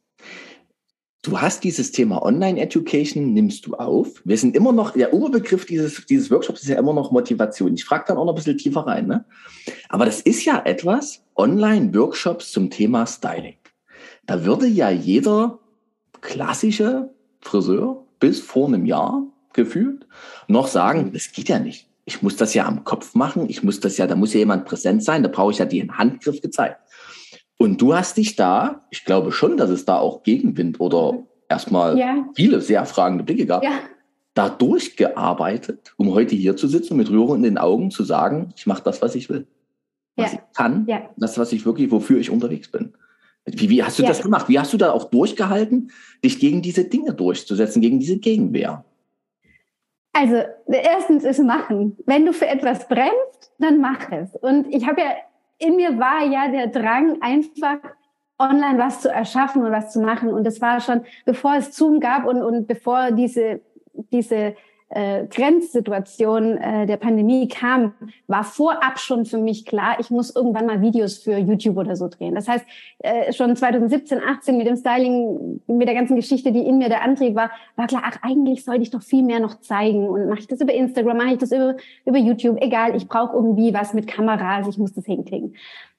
[1.28, 4.22] Du hast dieses Thema Online-Education, nimmst du auf.
[4.24, 7.74] Wir sind immer noch, der Oberbegriff dieses, dieses Workshops ist ja immer noch Motivation.
[7.74, 9.08] Ich frage dann auch noch ein bisschen tiefer rein.
[9.08, 9.26] Ne?
[9.90, 13.56] Aber das ist ja etwas, Online-Workshops zum Thema Styling.
[14.26, 15.60] Da würde ja jeder
[16.22, 17.10] klassische
[17.42, 20.08] Friseur bis vor einem Jahr gefühlt
[20.48, 21.90] noch sagen, das geht ja nicht.
[22.06, 23.50] Ich muss das ja am Kopf machen.
[23.50, 25.24] Ich muss das ja, da muss ja jemand präsent sein.
[25.24, 26.80] Da brauche ich ja den Handgriff gezeigt.
[27.58, 31.24] Und du hast dich da, ich glaube schon, dass es da auch Gegenwind oder mhm.
[31.50, 32.26] erstmal ja.
[32.36, 33.72] viele sehr fragende Blicke gab, ja.
[34.36, 38.54] da durchgearbeitet, um heute hier zu sitzen und mit Rührung in den Augen zu sagen,
[38.56, 39.48] ich mache das, was ich will.
[40.16, 40.40] Was ja.
[40.40, 41.10] ich kann, ja.
[41.18, 42.94] das, was ich wirklich, wofür ich unterwegs bin.
[43.46, 44.50] Wie, wie hast du das gemacht?
[44.50, 45.92] Wie hast du da auch durchgehalten,
[46.24, 48.84] dich gegen diese Dinge durchzusetzen, gegen diese Gegenwehr?
[50.12, 51.96] Also, erstens ist machen.
[52.06, 54.36] Wenn du für etwas brennst, dann mach es.
[54.42, 55.12] Und ich habe ja
[55.58, 57.80] in mir war ja der Drang, einfach
[58.40, 60.32] online was zu erschaffen und was zu machen.
[60.32, 63.62] Und das war schon, bevor es Zoom gab und, und bevor diese,
[64.12, 64.56] diese
[64.90, 67.94] äh, Grenzsituation äh, der Pandemie kam,
[68.28, 72.08] war vorab schon für mich klar, ich muss irgendwann mal Videos für YouTube oder so
[72.08, 72.36] drehen.
[72.36, 72.66] Das heißt,
[73.00, 77.02] äh, schon 2017, 18 mit dem Styling, mit der ganzen Geschichte, die in mir der
[77.02, 80.08] Antrieb war, war klar, ach, eigentlich sollte ich doch viel mehr noch zeigen.
[80.08, 83.36] Und mache ich das über Instagram, mache ich das über, über YouTube, egal, ich brauche
[83.36, 85.56] irgendwie was mit Kameras, ich muss das hinkriegen.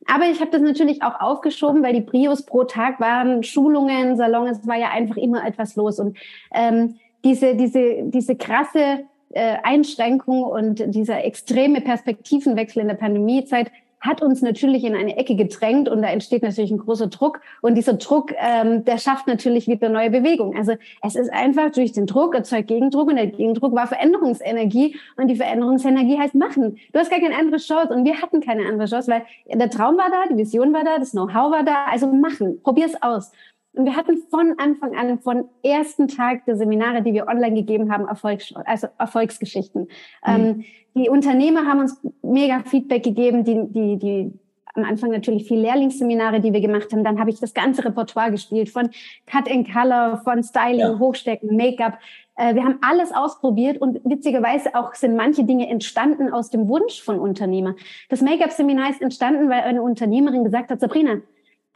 [0.07, 4.46] Aber ich habe das natürlich auch aufgeschoben, weil die Prios pro Tag waren Schulungen, Salon,
[4.46, 5.98] es war ja einfach immer etwas los.
[5.98, 6.16] Und
[6.55, 14.22] ähm, diese, diese, diese krasse äh, Einschränkung und dieser extreme Perspektivenwechsel in der Pandemiezeit hat
[14.22, 17.94] uns natürlich in eine Ecke gedrängt und da entsteht natürlich ein großer Druck und dieser
[17.94, 20.57] Druck, ähm, der schafft natürlich wieder neue Bewegung.
[20.57, 25.28] Also es ist einfach durch den Druck erzeugt Gegendruck und der Gegendruck war Veränderungsenergie und
[25.28, 26.78] die Veränderungsenergie heißt machen.
[26.92, 29.96] Du hast gar keine andere Chance und wir hatten keine andere Chance, weil der Traum
[29.96, 33.33] war da, die Vision war da, das Know-how war da, also machen, probier's aus.
[33.78, 37.92] Und wir hatten von Anfang an, von ersten Tag der Seminare, die wir online gegeben
[37.92, 39.82] haben, Erfolgs also Erfolgsgeschichten.
[39.82, 39.88] Mhm.
[40.26, 40.64] Ähm,
[40.96, 44.32] die Unternehmer haben uns mega Feedback gegeben, die, die, die
[44.74, 47.04] am Anfang natürlich viel Lehrlingsseminare, die wir gemacht haben.
[47.04, 48.90] Dann habe ich das ganze Repertoire gespielt von
[49.26, 50.98] Cut and Color, von Styling, ja.
[50.98, 51.98] Hochstecken, Make-up.
[52.34, 57.00] Äh, wir haben alles ausprobiert und witzigerweise auch sind manche Dinge entstanden aus dem Wunsch
[57.00, 57.76] von Unternehmern.
[58.08, 61.18] Das Make-up-Seminar ist entstanden, weil eine Unternehmerin gesagt hat, Sabrina,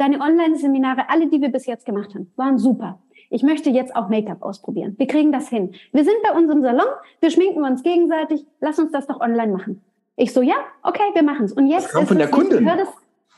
[0.03, 2.99] deine Online-Seminare, alle, die wir bis jetzt gemacht haben, waren super.
[3.31, 4.95] Ich möchte jetzt auch Make-up ausprobieren.
[4.99, 5.75] Wir kriegen das hin.
[5.93, 6.89] Wir sind bei uns im Salon,
[7.21, 9.81] wir schminken uns gegenseitig, lass uns das doch online machen.
[10.17, 11.53] Ich so, ja, okay, wir machen es.
[11.53, 12.65] Und jetzt das kam von der es, Kundin.
[12.65, 12.89] Gehört es,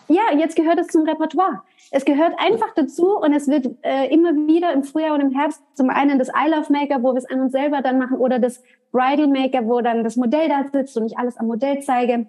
[0.09, 1.63] ja, jetzt gehört es zum Repertoire.
[1.91, 5.63] Es gehört einfach dazu und es wird äh, immer wieder im Frühjahr und im Herbst
[5.75, 8.39] zum einen das I Love Make-up, wo wir es an uns selber dann machen, oder
[8.39, 12.27] das Bridal Make-up, wo dann das Modell da sitzt und ich alles am Modell zeige.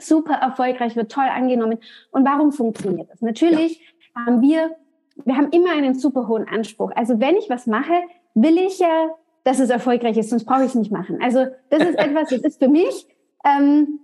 [0.00, 1.78] Super erfolgreich, wird toll angenommen.
[2.10, 3.20] Und warum funktioniert das?
[3.20, 3.80] Natürlich
[4.14, 4.26] ja.
[4.26, 4.76] haben wir,
[5.24, 6.92] wir haben immer einen super hohen Anspruch.
[6.94, 7.94] Also wenn ich was mache,
[8.34, 9.10] will ich ja,
[9.44, 11.18] dass es erfolgreich ist, sonst brauche ich es nicht machen.
[11.22, 13.06] Also das ist etwas, das ist für mich
[13.44, 14.00] ähm,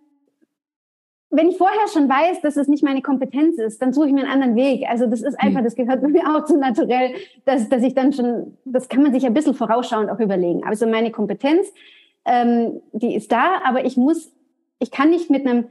[1.31, 4.23] wenn ich vorher schon weiß, dass es nicht meine Kompetenz ist, dann suche ich mir
[4.23, 4.89] einen anderen Weg.
[4.89, 5.65] Also das ist einfach, hm.
[5.65, 9.13] das gehört bei mir auch zu naturell, dass, dass ich dann schon, das kann man
[9.13, 10.65] sich ein bisschen vorausschauend auch überlegen.
[10.65, 11.71] Also meine Kompetenz,
[12.25, 14.33] ähm, die ist da, aber ich muss,
[14.79, 15.69] ich kann nicht mit einem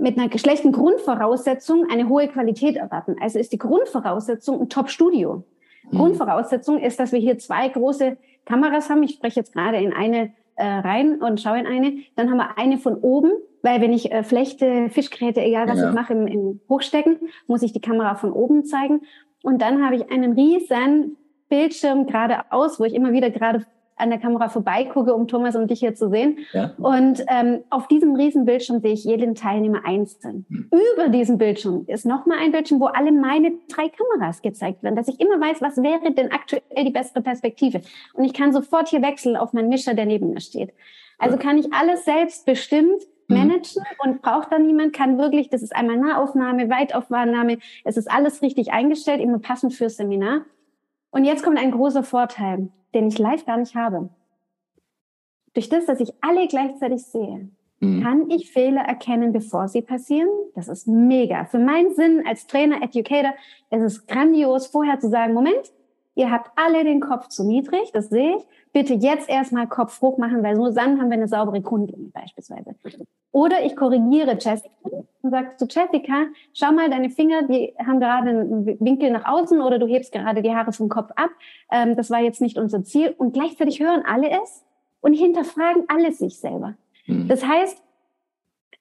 [0.00, 3.16] mit einer schlechten Grundvoraussetzung eine hohe Qualität erwarten.
[3.20, 5.44] Also ist die Grundvoraussetzung ein Top-Studio.
[5.90, 5.98] Mhm.
[5.98, 9.02] Grundvoraussetzung ist, dass wir hier zwei große Kameras haben.
[9.02, 11.98] Ich spreche jetzt gerade in eine äh, rein und schaue in eine.
[12.16, 13.30] Dann haben wir eine von oben,
[13.62, 15.88] weil wenn ich äh, flechte, Fischgräte, egal was genau.
[15.88, 19.02] ich mache, im, im Hochstecken, muss ich die Kamera von oben zeigen.
[19.42, 21.16] Und dann habe ich einen riesen
[21.48, 23.66] Bildschirm geradeaus, wo ich immer wieder gerade
[24.00, 26.38] an der Kamera vorbeigucke, um Thomas und dich hier zu sehen.
[26.52, 26.72] Ja.
[26.78, 30.46] Und ähm, auf diesem riesen Bildschirm sehe ich jeden Teilnehmer einzeln.
[30.48, 30.70] Hm.
[30.94, 35.08] Über diesem Bildschirm ist nochmal ein Bildschirm, wo alle meine drei Kameras gezeigt werden, dass
[35.08, 37.82] ich immer weiß, was wäre denn aktuell die bessere Perspektive.
[38.14, 40.72] Und ich kann sofort hier wechseln auf meinen Mischer, der neben mir steht.
[41.18, 43.36] Also kann ich alles selbstbestimmt hm.
[43.36, 48.42] managen und braucht dann niemand, kann wirklich, das ist einmal Nahaufnahme, Weitaufnahme, es ist alles
[48.42, 50.46] richtig eingestellt, immer passend fürs Seminar.
[51.10, 54.08] Und jetzt kommt ein großer Vorteil den ich live gar nicht habe.
[55.54, 57.50] Durch das, dass ich alle gleichzeitig sehe,
[57.80, 58.02] mhm.
[58.02, 60.28] kann ich Fehler erkennen, bevor sie passieren.
[60.54, 61.44] Das ist mega.
[61.46, 63.34] Für meinen Sinn als Trainer, Educator,
[63.70, 65.72] ist es grandios, vorher zu sagen, Moment,
[66.14, 68.42] ihr habt alle den Kopf zu niedrig, das sehe ich.
[68.72, 72.76] Bitte jetzt erstmal Kopf hoch machen, weil so dann haben wir eine saubere Grundlinie beispielsweise.
[73.32, 74.70] Oder ich korrigiere Jessica
[75.30, 79.60] und sage zu Jessica, schau mal, deine Finger, die haben gerade einen Winkel nach außen
[79.60, 81.30] oder du hebst gerade die Haare vom Kopf ab.
[81.70, 83.14] Ähm, das war jetzt nicht unser Ziel.
[83.16, 84.64] Und gleichzeitig hören alle es
[85.00, 86.74] und hinterfragen alle sich selber.
[87.06, 87.28] Mhm.
[87.28, 87.82] Das heißt,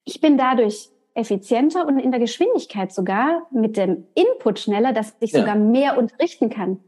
[0.06, 5.32] ich bin dadurch effizienter und in der Geschwindigkeit sogar mit dem Input schneller, dass ich
[5.32, 5.40] ja.
[5.40, 6.80] sogar mehr unterrichten kann.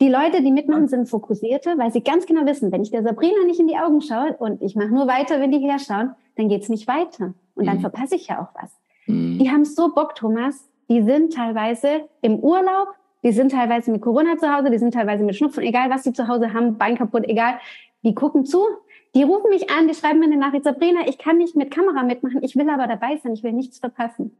[0.00, 3.44] Die Leute, die mitmachen, sind fokussierte, weil sie ganz genau wissen, wenn ich der Sabrina
[3.46, 6.68] nicht in die Augen schaue und ich mache nur weiter, wenn die herschauen, dann geht's
[6.68, 7.34] nicht weiter.
[7.54, 7.82] Und dann mhm.
[7.82, 8.74] verpasse ich ja auch was.
[9.06, 9.38] Mhm.
[9.38, 10.68] Die haben so Bock, Thomas.
[10.88, 12.88] Die sind teilweise im Urlaub,
[13.22, 16.12] die sind teilweise mit Corona zu Hause, die sind teilweise mit Schnupfen, egal was sie
[16.12, 17.54] zu Hause haben, Bein kaputt, egal.
[18.02, 18.66] Die gucken zu,
[19.14, 22.02] die rufen mich an, die schreiben mir eine Nachricht, Sabrina, ich kann nicht mit Kamera
[22.02, 24.36] mitmachen, ich will aber dabei sein, ich will nichts verpassen.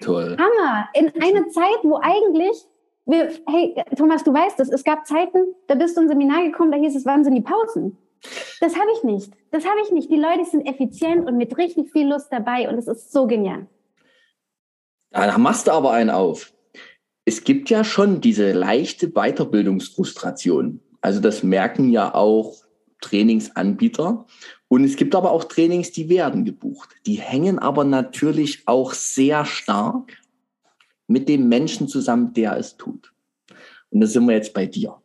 [0.00, 0.36] Toll.
[0.38, 0.88] Hammer.
[0.94, 2.66] In einer Zeit, wo eigentlich
[3.04, 6.70] wir, hey, Thomas, du weißt es, es gab Zeiten, da bist du ins Seminar gekommen,
[6.70, 7.98] da hieß es, wann sind die Pausen?
[8.60, 9.32] Das habe ich nicht.
[9.50, 10.10] Das habe ich nicht.
[10.10, 13.66] Die Leute sind effizient und mit richtig viel Lust dabei und es ist so genial.
[15.10, 16.52] Da machst du aber einen auf.
[17.24, 20.80] Es gibt ja schon diese leichte Weiterbildungsfrustration.
[21.00, 22.54] Also das merken ja auch
[23.00, 24.26] Trainingsanbieter.
[24.68, 26.90] Und es gibt aber auch Trainings, die werden gebucht.
[27.04, 30.16] Die hängen aber natürlich auch sehr stark
[31.06, 33.12] mit dem Menschen zusammen, der es tut.
[33.90, 35.01] Und da sind wir jetzt bei dir.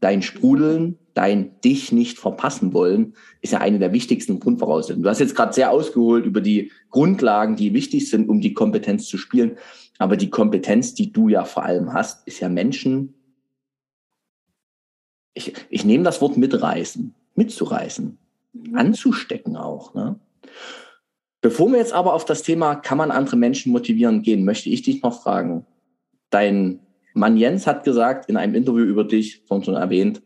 [0.00, 5.02] Dein Sprudeln, dein dich nicht verpassen wollen, ist ja eine der wichtigsten Grundvoraussetzungen.
[5.02, 9.06] Du hast jetzt gerade sehr ausgeholt über die Grundlagen, die wichtig sind, um die Kompetenz
[9.06, 9.56] zu spielen.
[9.98, 13.14] Aber die Kompetenz, die du ja vor allem hast, ist ja Menschen.
[15.32, 18.18] Ich, ich nehme das Wort mitreißen, mitzureißen,
[18.52, 18.76] mhm.
[18.76, 19.94] anzustecken auch.
[19.94, 20.20] Ne?
[21.40, 24.82] Bevor wir jetzt aber auf das Thema, kann man andere Menschen motivieren gehen, möchte ich
[24.82, 25.64] dich noch fragen.
[26.30, 26.80] Dein
[27.16, 30.22] Mann Jens hat gesagt in einem Interview über dich, vorhin schon erwähnt,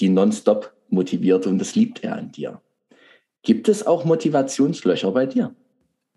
[0.00, 2.60] die nonstop motiviert und das liebt er an dir.
[3.42, 5.54] Gibt es auch Motivationslöcher bei dir?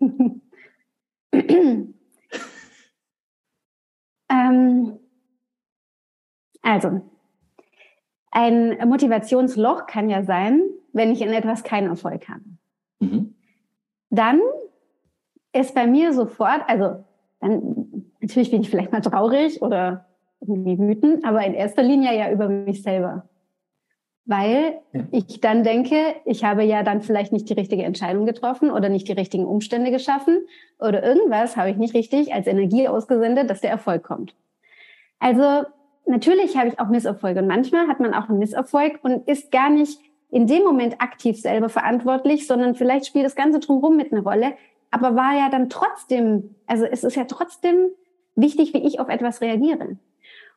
[4.30, 4.98] ähm,
[6.62, 7.00] also,
[8.30, 12.42] ein Motivationsloch kann ja sein, wenn ich in etwas keinen Erfolg habe.
[13.00, 13.34] Mhm
[14.14, 14.40] dann
[15.52, 17.04] ist bei mir sofort, also
[17.40, 20.06] dann natürlich bin ich vielleicht mal traurig oder
[20.48, 23.28] irgendwie wütend, aber in erster Linie ja über mich selber.
[24.26, 25.02] weil ja.
[25.12, 29.06] ich dann denke, ich habe ja dann vielleicht nicht die richtige Entscheidung getroffen oder nicht
[29.08, 30.46] die richtigen Umstände geschaffen
[30.78, 34.34] oder irgendwas habe ich nicht richtig als Energie ausgesendet, dass der Erfolg kommt.
[35.18, 35.66] Also
[36.06, 39.70] natürlich habe ich auch Misserfolge und manchmal hat man auch einen Misserfolg und ist gar
[39.70, 44.22] nicht in dem Moment aktiv selber verantwortlich, sondern vielleicht spielt das Ganze drumherum mit einer
[44.22, 44.54] Rolle,
[44.90, 47.90] aber war ja dann trotzdem, also es ist ja trotzdem
[48.34, 49.96] wichtig, wie ich auf etwas reagiere.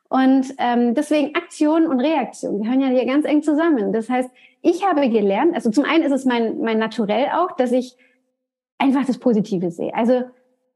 [0.08, 3.92] Und ähm, deswegen Aktion und Reaktion gehören ja hier ganz eng zusammen.
[3.92, 4.30] Das heißt,
[4.62, 7.94] ich habe gelernt, also zum einen ist es mein, mein Naturell auch, dass ich
[8.78, 9.94] einfach das Positive sehe.
[9.94, 10.22] Also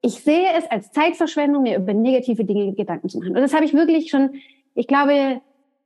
[0.03, 3.35] ich sehe es als Zeitverschwendung, mir über negative Dinge Gedanken zu machen.
[3.35, 4.35] Und das habe ich wirklich schon,
[4.75, 5.41] ich glaube,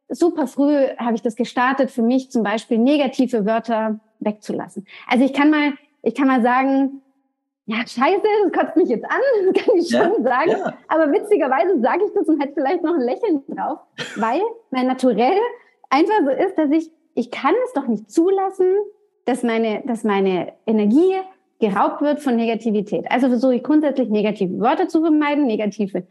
[0.08, 4.86] super früh habe ich das gestartet, für mich zum Beispiel negative Wörter wegzulassen.
[5.06, 7.02] Also ich kann mal, ich kann mal sagen,
[7.66, 9.20] ja, scheiße, das kotzt mich jetzt an,
[9.52, 10.50] das kann ich schon ja, sagen.
[10.50, 10.78] Ja.
[10.88, 13.80] Aber witzigerweise sage ich das und halt vielleicht noch ein Lächeln drauf,
[14.16, 15.38] weil mein Naturell
[15.90, 18.66] einfach so ist, dass ich, ich kann es doch nicht zulassen,
[19.24, 21.14] dass meine, dass meine Energie
[21.58, 23.10] geraubt wird von Negativität.
[23.10, 26.06] Also versuche ich grundsätzlich negative Wörter zu vermeiden, negative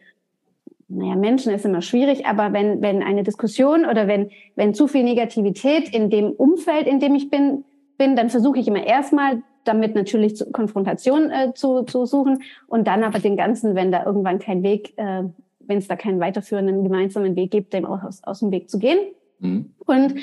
[0.87, 5.03] naja, Menschen ist immer schwierig, aber wenn, wenn eine Diskussion oder wenn, wenn zu viel
[5.03, 7.65] Negativität in dem Umfeld, in dem ich bin,
[7.97, 12.87] bin, dann versuche ich immer erstmal damit natürlich zu, Konfrontation äh, zu, zu suchen und
[12.87, 15.23] dann aber den ganzen, wenn da irgendwann kein Weg, äh,
[15.59, 18.99] wenn es da keinen weiterführenden gemeinsamen Weg gibt, dem aus, aus dem Weg zu gehen.
[19.39, 19.73] Mhm.
[19.85, 20.15] Und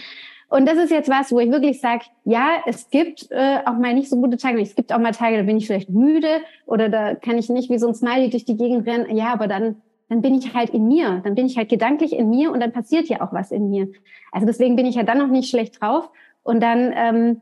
[0.53, 3.95] und das ist jetzt was, wo ich wirklich sage, ja, es gibt äh, auch mal
[3.95, 4.61] nicht so gute Tage.
[4.61, 6.29] Es gibt auch mal Tage, da bin ich vielleicht müde
[6.67, 9.17] oder da kann ich nicht wie so ein Smiley durch die Gegend rennen.
[9.17, 9.77] Ja, aber dann,
[10.11, 11.23] dann bin ich halt in mir.
[11.25, 13.89] Dann bin ich halt gedanklich in mir und dann passiert ja auch was in mir.
[14.31, 16.11] Also deswegen bin ich ja dann noch nicht schlecht drauf.
[16.43, 17.41] Und dann ähm,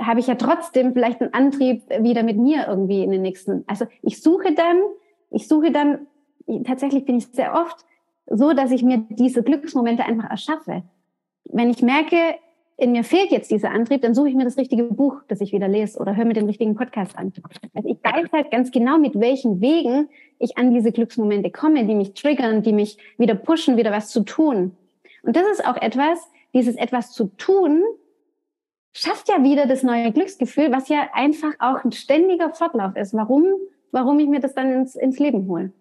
[0.00, 3.64] habe ich ja trotzdem vielleicht einen Antrieb wieder mit mir irgendwie in den nächsten.
[3.66, 4.80] Also ich suche dann,
[5.30, 6.06] ich suche dann,
[6.64, 7.84] tatsächlich bin ich sehr oft
[8.26, 10.82] so, dass ich mir diese Glücksmomente einfach erschaffe.
[11.44, 12.16] Wenn ich merke,
[12.76, 15.52] in mir fehlt jetzt dieser Antrieb, dann suche ich mir das richtige Buch, das ich
[15.52, 17.32] wieder lese oder höre mir den richtigen Podcast an.
[17.74, 21.94] Also ich weiß halt ganz genau, mit welchen Wegen ich an diese Glücksmomente komme, die
[21.94, 24.76] mich triggern, die mich wieder pushen, wieder was zu tun.
[25.22, 26.20] Und das ist auch etwas,
[26.54, 27.82] dieses etwas zu tun,
[28.92, 33.14] schafft ja wieder das neue Glücksgefühl, was ja einfach auch ein ständiger Fortlauf ist.
[33.14, 33.46] Warum,
[33.92, 35.72] warum ich mir das dann ins, ins Leben hole.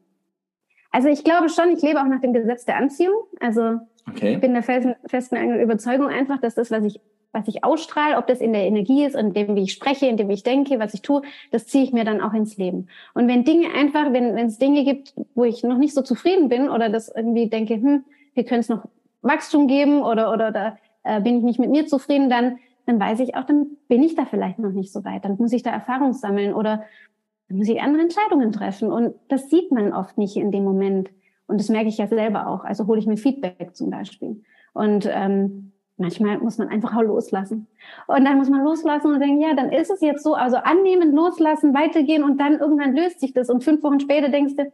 [0.92, 3.16] Also ich glaube schon, ich lebe auch nach dem Gesetz der Anziehung.
[3.40, 4.34] Also okay.
[4.34, 7.00] ich bin der festen, festen Überzeugung einfach, dass das, was ich,
[7.32, 10.18] was ich ausstrahle, ob das in der Energie ist, in dem, wie ich spreche, in
[10.18, 12.88] dem, wie ich denke, was ich tue, das ziehe ich mir dann auch ins Leben.
[13.14, 16.50] Und wenn Dinge einfach, wenn wenn es Dinge gibt, wo ich noch nicht so zufrieden
[16.50, 18.88] bin oder das irgendwie denke, hm, hier könnte es noch
[19.22, 23.20] Wachstum geben oder, oder da äh, bin ich nicht mit mir zufrieden, dann dann weiß
[23.20, 25.26] ich auch, dann bin ich da vielleicht noch nicht so weit.
[25.26, 26.84] Dann muss ich da Erfahrung sammeln oder
[27.50, 28.92] dann muss ich andere Entscheidungen treffen.
[28.92, 31.12] Und das sieht man oft nicht in dem Moment.
[31.48, 32.64] Und das merke ich ja selber auch.
[32.64, 34.42] Also hole ich mir Feedback zum Beispiel.
[34.74, 37.68] Und ähm, manchmal muss man einfach auch loslassen.
[38.08, 40.36] Und dann muss man loslassen und denken, ja, dann ist es jetzt so.
[40.36, 43.50] Also annehmen, loslassen, weitergehen und dann irgendwann löst sich das.
[43.50, 44.72] Und fünf Wochen später denkst du,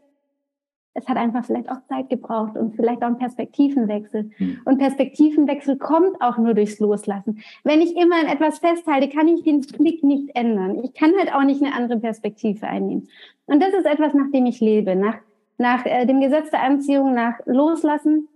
[0.95, 4.29] es hat einfach vielleicht auch Zeit gebraucht und vielleicht auch einen Perspektivenwechsel.
[4.37, 4.61] Mhm.
[4.65, 7.41] Und Perspektivenwechsel kommt auch nur durchs Loslassen.
[7.63, 10.83] Wenn ich immer an etwas festhalte, kann ich den Blick nicht ändern.
[10.83, 13.07] Ich kann halt auch nicht eine andere Perspektive einnehmen.
[13.47, 15.15] Und das ist etwas, nach dem ich lebe, nach,
[15.57, 18.27] nach äh, dem Gesetz der Anziehung, nach Loslassen.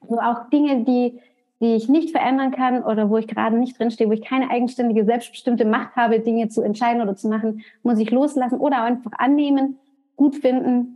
[0.00, 1.20] Also auch Dinge, die,
[1.60, 5.04] die ich nicht verändern kann oder wo ich gerade nicht drinstehe, wo ich keine eigenständige,
[5.04, 9.78] selbstbestimmte Macht habe, Dinge zu entscheiden oder zu machen, muss ich loslassen oder einfach annehmen,
[10.16, 10.95] gut finden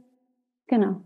[0.70, 1.02] Genau.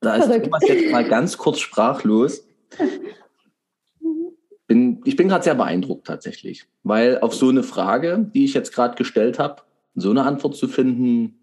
[0.00, 2.46] Da ist Thomas jetzt mal ganz kurz sprachlos.
[4.66, 8.72] Bin, ich bin gerade sehr beeindruckt tatsächlich, weil auf so eine Frage, die ich jetzt
[8.72, 9.62] gerade gestellt habe,
[9.94, 11.38] so eine Antwort zu finden,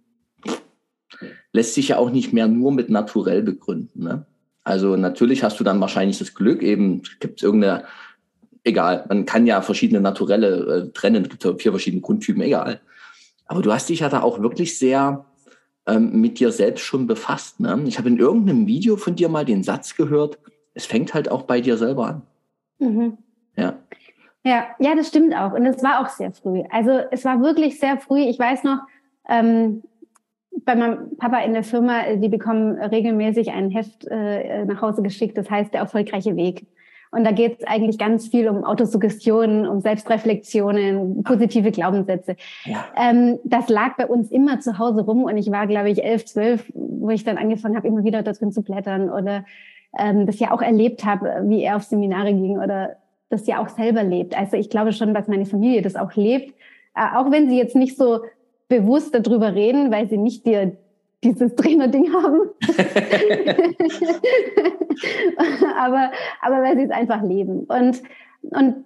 [1.51, 4.03] lässt sich ja auch nicht mehr nur mit naturell begründen.
[4.03, 4.25] Ne?
[4.63, 7.85] Also natürlich hast du dann wahrscheinlich das Glück, eben gibt es irgendeine
[8.65, 9.06] egal.
[9.08, 12.82] Man kann ja verschiedene Naturelle äh, trennen, es gibt ja vier verschiedene Grundtypen, egal.
[13.45, 15.25] Aber du hast dich ja da auch wirklich sehr
[15.88, 17.60] ähm, mit dir selbst schon befasst.
[17.60, 17.84] Ne?
[17.86, 20.39] Ich habe in irgendeinem Video von dir mal den Satz gehört,
[20.73, 22.21] es fängt halt auch bei dir selber an.
[22.80, 23.17] Mhm.
[23.56, 23.78] Ja.
[24.43, 25.54] Ja, ja, das stimmt auch.
[25.54, 26.63] Und es war auch sehr früh.
[26.69, 28.21] Also es war wirklich sehr früh.
[28.21, 28.80] Ich weiß noch,
[29.28, 29.84] ähm,
[30.63, 35.38] bei meinem Papa in der Firma, die bekommen regelmäßig ein Heft äh, nach Hause geschickt,
[35.38, 36.67] das heißt der erfolgreiche Weg.
[37.15, 42.36] Und da geht es eigentlich ganz viel um Autosuggestionen, um Selbstreflexionen, positive Glaubenssätze.
[42.65, 42.86] Ja.
[42.97, 46.25] Ähm, das lag bei uns immer zu Hause rum und ich war, glaube ich, elf,
[46.25, 49.45] zwölf, wo ich dann angefangen habe, immer wieder da drin zu blättern oder
[49.97, 52.97] ähm, das ja auch erlebt habe, wie er auf Seminare ging oder
[53.30, 54.38] das ja auch selber lebt.
[54.38, 56.54] Also ich glaube schon, dass meine Familie das auch lebt,
[56.95, 58.19] äh, auch wenn sie jetzt nicht so
[58.67, 60.75] bewusst darüber reden, weil sie nicht dir
[61.25, 62.49] dieses Trainer-Ding haben.
[65.77, 66.11] aber,
[66.41, 67.65] aber weil sie es einfach leben.
[67.65, 68.01] Und,
[68.41, 68.85] und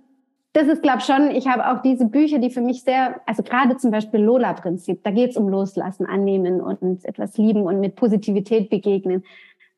[0.53, 3.43] das ist, glaube ich, schon, ich habe auch diese Bücher, die für mich sehr, also
[3.43, 7.95] gerade zum Beispiel Lola-Prinzip, da geht es um Loslassen, Annehmen und etwas lieben und mit
[7.95, 9.23] Positivität begegnen.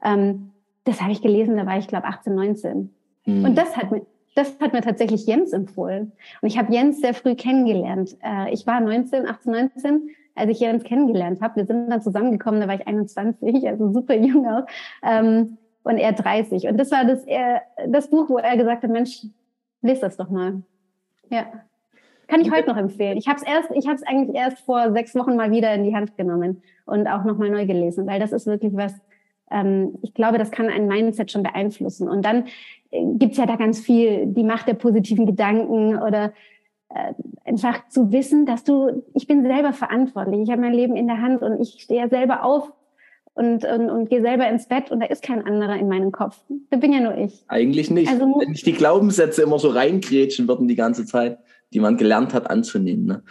[0.04, 0.52] Ähm,
[0.86, 2.90] das habe ich gelesen, da war ich, glaube 18, 19.
[3.26, 3.46] Mhm.
[3.46, 6.14] Und das hat mir, das hat mir tatsächlich Jens empfohlen.
[6.42, 8.16] Und ich habe Jens sehr früh kennengelernt.
[8.24, 11.58] Äh, ich war 19, 18, 19, als ich Jens kennengelernt habe.
[11.58, 14.66] Wir sind dann zusammengekommen, da war ich 21, also super jung auch.
[15.04, 16.68] Ähm, und er 30.
[16.68, 19.26] Und das war das, er, das Buch, wo er gesagt hat, Mensch,
[19.82, 20.62] lest das doch mal.
[21.30, 21.46] Ja.
[22.28, 23.18] Kann ich heute noch empfehlen.
[23.18, 25.84] Ich habe es erst, ich habe es eigentlich erst vor sechs Wochen mal wieder in
[25.84, 28.94] die Hand genommen und auch nochmal neu gelesen, weil das ist wirklich was,
[29.50, 32.08] ähm, ich glaube, das kann ein Mindset schon beeinflussen.
[32.08, 32.46] Und dann
[32.92, 36.32] äh, gibt's ja da ganz viel, die Macht der positiven Gedanken oder
[36.94, 37.14] äh,
[37.46, 41.22] einfach zu wissen, dass du, ich bin selber verantwortlich, ich habe mein Leben in der
[41.22, 42.72] Hand und ich stehe ja selber auf
[43.34, 46.38] und, und, und gehe selber ins Bett und da ist kein anderer in meinem Kopf.
[46.70, 47.44] Da bin ja nur ich.
[47.48, 48.12] Eigentlich nicht.
[48.12, 51.40] Also, Wenn nicht die Glaubenssätze immer so reingrätschen würden die ganze Zeit,
[51.74, 53.06] die man gelernt hat anzunehmen.
[53.06, 53.24] Ne?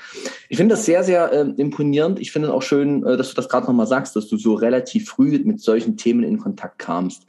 [0.48, 2.18] Ich finde das sehr, sehr äh, imponierend.
[2.18, 5.10] Ich finde auch schön, äh, dass du das gerade nochmal sagst, dass du so relativ
[5.10, 7.26] früh mit solchen Themen in Kontakt kamst.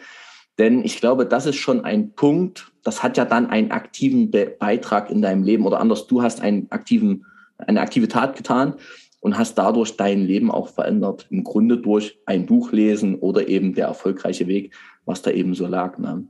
[0.57, 4.55] Denn ich glaube, das ist schon ein Punkt, das hat ja dann einen aktiven Be
[4.59, 7.25] Beitrag in deinem Leben oder anders, du hast einen aktiven,
[7.57, 8.75] eine aktive Tat getan
[9.21, 11.27] und hast dadurch dein Leben auch verändert.
[11.29, 14.73] Im Grunde durch ein Buch lesen oder eben der erfolgreiche Weg,
[15.05, 15.97] was da eben so lag.
[15.97, 16.25] Ne?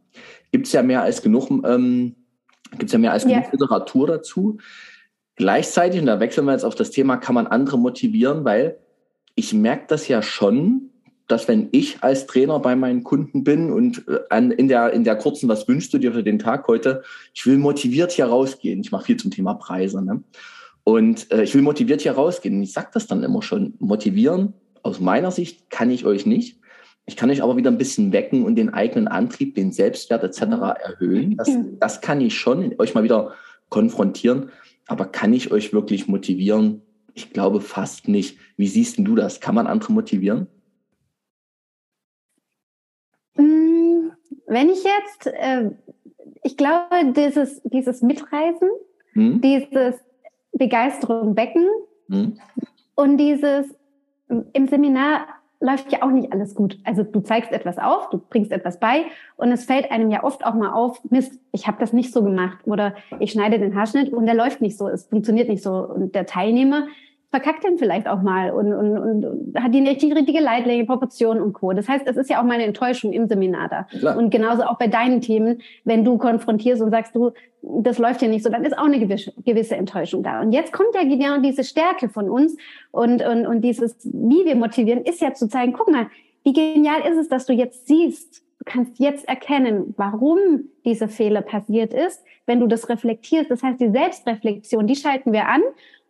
[0.51, 2.15] Gibt es ja mehr als genug, ähm,
[2.77, 3.51] gibt's ja mehr als genug ja.
[3.51, 4.57] Literatur dazu.
[5.35, 8.77] Gleichzeitig, und da wechseln wir jetzt auf das Thema, kann man andere motivieren, weil
[9.35, 10.90] ich merke das ja schon,
[11.31, 15.15] dass wenn ich als Trainer bei meinen Kunden bin und äh, in der, in der
[15.15, 17.03] kurzen, was wünschst du dir für den Tag heute?
[17.33, 18.81] Ich will motiviert hier rausgehen.
[18.81, 20.03] Ich mache viel zum Thema Preise.
[20.03, 20.23] Ne?
[20.83, 22.61] Und äh, ich will motiviert hier rausgehen.
[22.61, 23.75] Ich sage das dann immer schon.
[23.79, 26.59] Motivieren, aus meiner Sicht, kann ich euch nicht.
[27.05, 30.41] Ich kann euch aber wieder ein bisschen wecken und den eigenen Antrieb, den Selbstwert etc.
[30.41, 31.37] erhöhen.
[31.37, 33.33] Das, das kann ich schon, euch mal wieder
[33.69, 34.49] konfrontieren.
[34.87, 36.81] Aber kann ich euch wirklich motivieren?
[37.13, 38.37] Ich glaube fast nicht.
[38.57, 39.39] Wie siehst du das?
[39.39, 40.47] Kann man andere motivieren?
[44.51, 45.71] Wenn ich jetzt, äh,
[46.43, 48.69] ich glaube, dieses, dieses Mitreisen,
[49.13, 49.39] hm?
[49.39, 49.95] dieses
[50.51, 51.65] Begeisterung wecken.
[52.07, 52.37] Mhm.
[52.95, 53.73] Und dieses,
[54.27, 55.27] im Seminar
[55.61, 56.77] läuft ja auch nicht alles gut.
[56.83, 59.05] Also du zeigst etwas auf, du bringst etwas bei
[59.37, 62.23] und es fällt einem ja oft auch mal auf, Mist, ich habe das nicht so
[62.23, 65.71] gemacht oder ich schneide den Haarschnitt und der läuft nicht so, es funktioniert nicht so.
[65.71, 66.87] Und der Teilnehmer
[67.31, 71.41] verkackt den vielleicht auch mal und, und, und hat die nicht die richtige Leitlänge, Proportion
[71.41, 71.71] und Co.
[71.71, 73.83] Das heißt, es ist ja auch mal eine Enttäuschung im Seminar da.
[73.83, 74.17] Klar.
[74.17, 78.27] Und genauso auch bei deinen Themen, wenn du konfrontierst und sagst, du, das läuft hier
[78.27, 80.41] nicht so, dann ist auch eine gewisse, gewisse Enttäuschung da.
[80.41, 82.57] Und jetzt kommt ja genau diese Stärke von uns
[82.91, 86.07] und, und, und dieses, wie wir motivieren, ist ja zu zeigen, guck mal,
[86.43, 90.37] wie genial ist es, dass du jetzt siehst, du kannst jetzt erkennen, warum
[90.83, 93.49] dieser Fehler passiert ist, wenn du das reflektierst.
[93.49, 95.61] Das heißt, die Selbstreflexion, die schalten wir an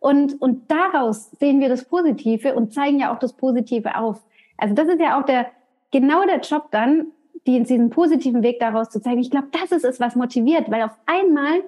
[0.02, 4.20] und, und daraus sehen wir das Positive und zeigen ja auch das Positive auf.
[4.58, 5.46] Also das ist ja auch der,
[5.92, 7.06] genau der Job dann,
[7.46, 9.20] die, diesen positiven Weg daraus zu zeigen.
[9.20, 11.62] Ich glaube, das ist es, was motiviert, weil auf einmal,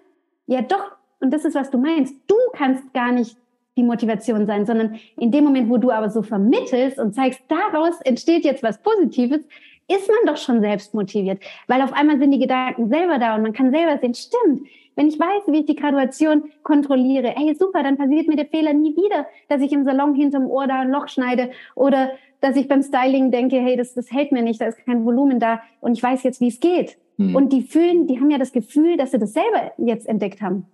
[0.47, 3.37] ja doch, und das ist, was du meinst, du kannst gar nicht
[3.77, 8.01] die Motivation sein, sondern in dem Moment, wo du aber so vermittelst und zeigst, daraus
[8.01, 9.44] entsteht jetzt was Positives,
[9.87, 13.42] ist man doch schon selbst motiviert, weil auf einmal sind die Gedanken selber da und
[13.42, 17.83] man kann selber sehen, stimmt, wenn ich weiß, wie ich die Graduation kontrolliere, hey, super,
[17.83, 20.90] dann passiert mir der Fehler nie wieder, dass ich im Salon hinterm Ohr da ein
[20.90, 24.66] Loch schneide oder dass ich beim Styling denke, hey, das, das hält mir nicht, da
[24.66, 26.98] ist kein Volumen da und ich weiß jetzt, wie es geht.
[27.16, 27.35] Hm.
[27.35, 30.66] Und die fühlen, die haben ja das Gefühl, dass sie das selber jetzt entdeckt haben.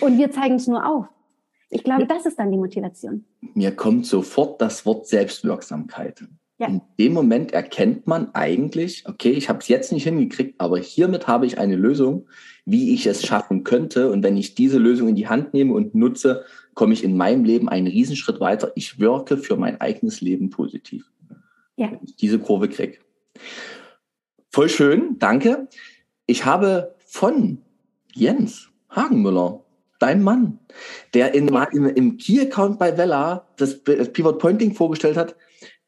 [0.00, 1.06] Und wir zeigen es nur auf.
[1.70, 3.24] Ich glaube, das ist dann die Motivation.
[3.54, 6.24] Mir kommt sofort das Wort Selbstwirksamkeit.
[6.58, 6.66] Ja.
[6.66, 11.28] In dem Moment erkennt man eigentlich, okay, ich habe es jetzt nicht hingekriegt, aber hiermit
[11.28, 12.26] habe ich eine Lösung,
[12.70, 14.10] wie ich es schaffen könnte.
[14.10, 17.44] Und wenn ich diese Lösung in die Hand nehme und nutze, komme ich in meinem
[17.44, 18.72] Leben einen Riesenschritt weiter.
[18.74, 21.10] Ich wirke für mein eigenes Leben positiv.
[21.76, 21.90] Ja.
[21.90, 22.98] Wenn ich diese Kurve kriege.
[24.50, 25.68] Voll schön, danke.
[26.26, 27.58] Ich habe von
[28.14, 29.64] Jens Hagenmüller,
[29.98, 30.58] dein Mann,
[31.14, 35.36] der in, im, im Key-Account bei Vella das Pivot Pointing vorgestellt hat,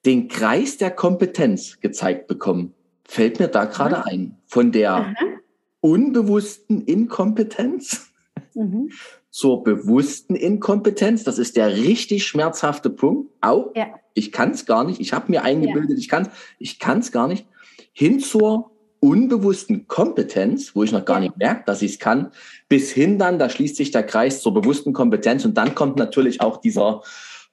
[0.07, 2.74] den Kreis der Kompetenz gezeigt bekommen.
[3.04, 4.02] Fällt mir da gerade mhm.
[4.04, 4.36] ein.
[4.46, 5.39] Von der mhm.
[5.80, 8.10] Unbewussten Inkompetenz
[8.54, 8.90] mhm.
[9.30, 11.24] zur bewussten Inkompetenz.
[11.24, 13.30] Das ist der richtig schmerzhafte Punkt.
[13.40, 13.86] Au, ja.
[14.14, 15.00] ich kann es gar nicht.
[15.00, 15.98] Ich habe mir eingebildet, ja.
[15.98, 16.28] ich kann
[16.58, 17.46] ich kann es gar nicht.
[17.92, 18.70] Hin zur
[19.00, 22.30] unbewussten Kompetenz, wo ich noch gar nicht merke, dass ich es kann,
[22.68, 26.42] bis hin dann, da schließt sich der Kreis zur bewussten Kompetenz und dann kommt natürlich
[26.42, 27.02] auch dieser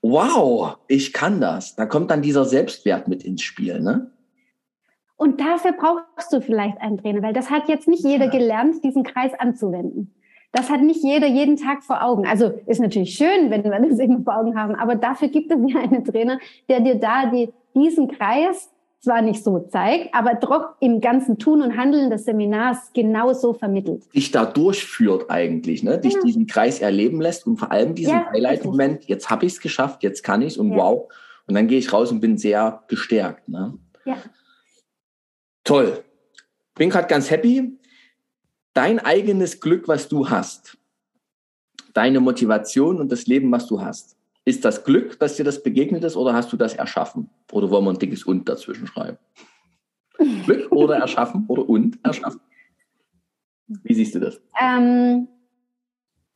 [0.01, 1.75] wow, ich kann das.
[1.75, 4.11] Da kommt dann dieser Selbstwert mit ins Spiel, ne?
[5.17, 9.03] Und dafür brauchst du vielleicht einen Trainer, weil das hat jetzt nicht jeder gelernt, diesen
[9.03, 10.13] Kreis anzuwenden.
[10.53, 12.25] Das hat nicht jeder jeden Tag vor Augen.
[12.25, 15.57] Also ist natürlich schön, wenn wir das immer vor Augen haben, aber dafür gibt es
[15.67, 16.39] ja einen Trainer,
[16.69, 21.61] der dir da die, diesen Kreis zwar nicht so zeigt, aber doch im ganzen Tun
[21.61, 24.03] und Handeln des Seminars genauso vermittelt.
[24.13, 25.99] Dich da durchführt eigentlich, ne?
[25.99, 26.21] dich ja.
[26.21, 30.03] diesen Kreis erleben lässt und vor allem diesen ja, Highlight-Moment, jetzt habe ich es geschafft,
[30.03, 30.77] jetzt kann ich es und ja.
[30.77, 31.11] wow.
[31.47, 33.47] Und dann gehe ich raus und bin sehr gestärkt.
[33.47, 33.73] Ne?
[34.05, 34.17] Ja.
[35.67, 36.01] Toll.
[36.75, 37.77] Bin gerade ganz happy.
[38.73, 40.77] Dein eigenes Glück, was du hast,
[41.93, 44.15] deine Motivation und das Leben, was du hast,
[44.45, 47.29] ist das Glück, dass dir das begegnet ist oder hast du das erschaffen?
[47.51, 49.17] Oder wollen wir ein dickes Und dazwischen schreiben?
[50.45, 52.39] Glück oder erschaffen oder und erschaffen?
[53.67, 54.39] Wie siehst du das?
[54.61, 55.27] Ähm,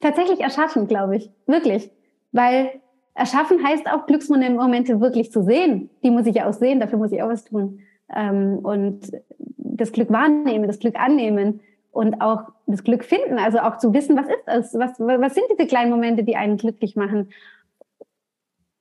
[0.01, 1.31] tatsächlich erschaffen, glaube ich.
[1.47, 1.89] Wirklich.
[2.33, 2.81] Weil
[3.13, 5.89] erschaffen heißt auch Glücksmomente wirklich zu sehen.
[6.03, 7.79] Die muss ich ja auch sehen, dafür muss ich auch was tun.
[8.15, 9.11] Ähm, und
[9.57, 13.37] das Glück wahrnehmen, das Glück annehmen und auch das Glück finden.
[13.37, 14.73] Also auch zu wissen, was ist das?
[14.73, 17.29] Was, was sind diese kleinen Momente, die einen glücklich machen?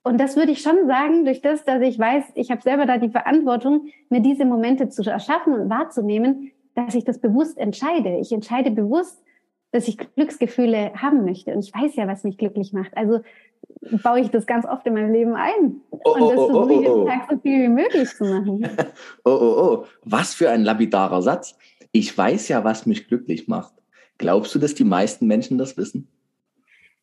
[0.03, 2.97] Und das würde ich schon sagen, durch das, dass ich weiß, ich habe selber da
[2.97, 8.17] die Verantwortung, mir diese Momente zu erschaffen und wahrzunehmen, dass ich das bewusst entscheide.
[8.17, 9.21] Ich entscheide bewusst,
[9.71, 11.53] dass ich Glücksgefühle haben möchte.
[11.53, 12.97] Und ich weiß ja, was mich glücklich macht.
[12.97, 13.19] Also
[14.03, 15.81] baue ich das ganz oft in meinem Leben ein.
[15.89, 18.67] Oh, und das oh, versuche ich oh, oh, Tag so viel wie möglich zu machen.
[19.25, 19.85] oh, oh, oh.
[20.03, 21.57] Was für ein lapidarer Satz.
[21.91, 23.73] Ich weiß ja, was mich glücklich macht.
[24.17, 26.07] Glaubst du, dass die meisten Menschen das wissen?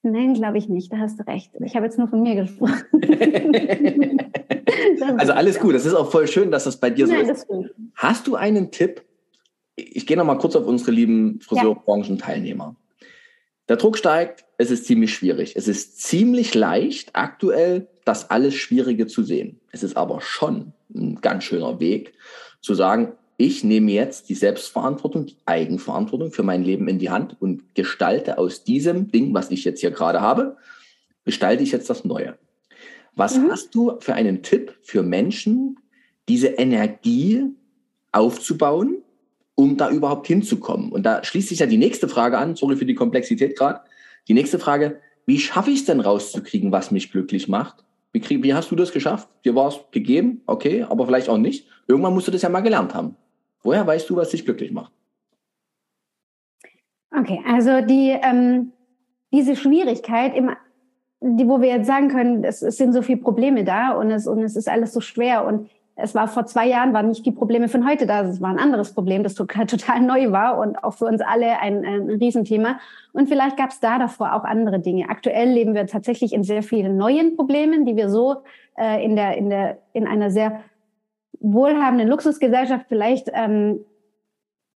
[0.03, 0.93] Nein, glaube ich nicht.
[0.93, 1.51] Da hast du recht.
[1.65, 2.85] Ich habe jetzt nur von mir gesprochen.
[5.19, 5.75] also alles gut.
[5.75, 7.47] Das ist auch voll schön, dass das bei dir so Nein, ist.
[7.95, 9.03] Hast du einen Tipp?
[9.75, 12.77] Ich gehe noch mal kurz auf unsere lieben Friseurbranchen-Teilnehmer.
[13.69, 15.55] Der Druck steigt, es ist ziemlich schwierig.
[15.57, 19.61] Es ist ziemlich leicht, aktuell das alles Schwierige zu sehen.
[19.73, 22.15] Es ist aber schon ein ganz schöner Weg,
[22.61, 27.37] zu sagen, ich nehme jetzt die Selbstverantwortung, die Eigenverantwortung für mein Leben in die Hand
[27.41, 30.57] und gestalte aus diesem Ding, was ich jetzt hier gerade habe,
[31.25, 32.37] gestalte ich jetzt das Neue.
[33.15, 33.51] Was mhm.
[33.51, 35.79] hast du für einen Tipp für Menschen,
[36.29, 37.45] diese Energie
[38.11, 39.03] aufzubauen,
[39.59, 40.93] um da überhaupt hinzukommen?
[40.93, 43.81] Und da schließt sich ja die nächste Frage an, sorry für die Komplexität gerade.
[44.29, 47.85] Die nächste Frage, wie schaffe ich es denn rauszukriegen, was mich glücklich macht?
[48.13, 49.29] Wie, krieg, wie hast du das geschafft?
[49.45, 51.67] Dir war es gegeben, okay, aber vielleicht auch nicht.
[51.89, 53.17] Irgendwann musst du das ja mal gelernt haben.
[53.65, 54.93] Woher weißt du, was dich glücklich macht?
[57.11, 58.71] Okay, also die, ähm,
[59.33, 60.51] diese Schwierigkeit, im,
[61.21, 64.29] die, wo wir jetzt sagen können, es, es sind so viele Probleme da und es,
[64.29, 65.69] und es ist alles so schwer und
[66.01, 68.59] es war vor zwei Jahren, waren nicht die Probleme von heute da, es war ein
[68.59, 72.79] anderes Problem, das total neu war und auch für uns alle ein, ein Riesenthema.
[73.13, 75.09] Und vielleicht gab es da davor auch andere Dinge.
[75.09, 78.37] Aktuell leben wir tatsächlich in sehr vielen neuen Problemen, die wir so
[78.77, 80.61] äh, in, der, in, der, in einer sehr
[81.41, 83.81] wohlhabenden Luxusgesellschaft vielleicht ähm,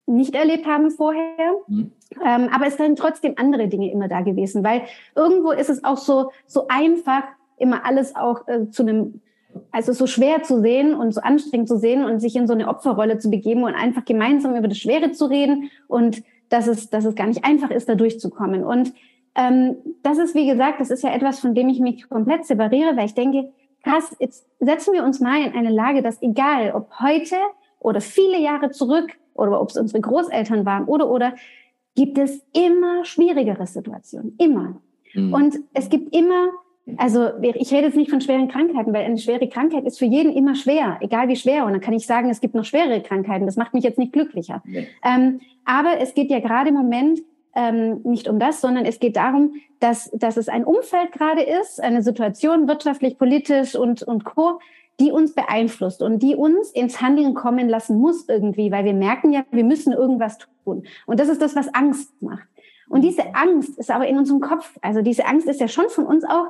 [0.06, 1.22] nicht erlebt haben vorher.
[1.68, 1.92] Mhm.
[2.24, 4.82] Ähm, aber es sind trotzdem andere Dinge immer da gewesen, weil
[5.14, 7.22] irgendwo ist es auch so, so einfach,
[7.58, 9.20] immer alles auch äh, zu einem,
[9.70, 12.68] also so schwer zu sehen und so anstrengend zu sehen und sich in so eine
[12.68, 17.04] Opferrolle zu begeben und einfach gemeinsam über das Schwere zu reden und dass es, dass
[17.04, 18.64] es gar nicht einfach ist, da durchzukommen.
[18.64, 18.92] Und
[19.34, 22.96] ähm, das ist, wie gesagt, das ist ja etwas, von dem ich mich komplett separiere,
[22.96, 23.50] weil ich denke,
[23.82, 27.36] krass, jetzt setzen wir uns mal in eine Lage, dass egal, ob heute
[27.78, 31.34] oder viele Jahre zurück oder ob es unsere Großeltern waren oder oder,
[31.94, 34.80] gibt es immer schwierigere Situationen, immer.
[35.14, 35.34] Mhm.
[35.34, 36.48] Und es gibt immer,
[36.96, 40.32] also ich rede jetzt nicht von schweren Krankheiten, weil eine schwere Krankheit ist für jeden
[40.32, 41.64] immer schwer, egal wie schwer.
[41.64, 43.46] Und dann kann ich sagen, es gibt noch schwere Krankheiten.
[43.46, 44.62] Das macht mich jetzt nicht glücklicher.
[44.64, 44.88] Nee.
[45.04, 47.20] Ähm, aber es geht ja gerade im Moment
[47.54, 51.80] ähm, nicht um das, sondern es geht darum, dass, dass es ein Umfeld gerade ist,
[51.80, 54.58] eine Situation wirtschaftlich, politisch und, und co.,
[55.00, 59.32] die uns beeinflusst und die uns ins Handeln kommen lassen muss irgendwie, weil wir merken
[59.32, 60.84] ja, wir müssen irgendwas tun.
[61.06, 62.46] Und das ist das, was Angst macht.
[62.88, 64.78] Und diese Angst ist aber in unserem Kopf.
[64.82, 66.48] Also diese Angst ist ja schon von uns auch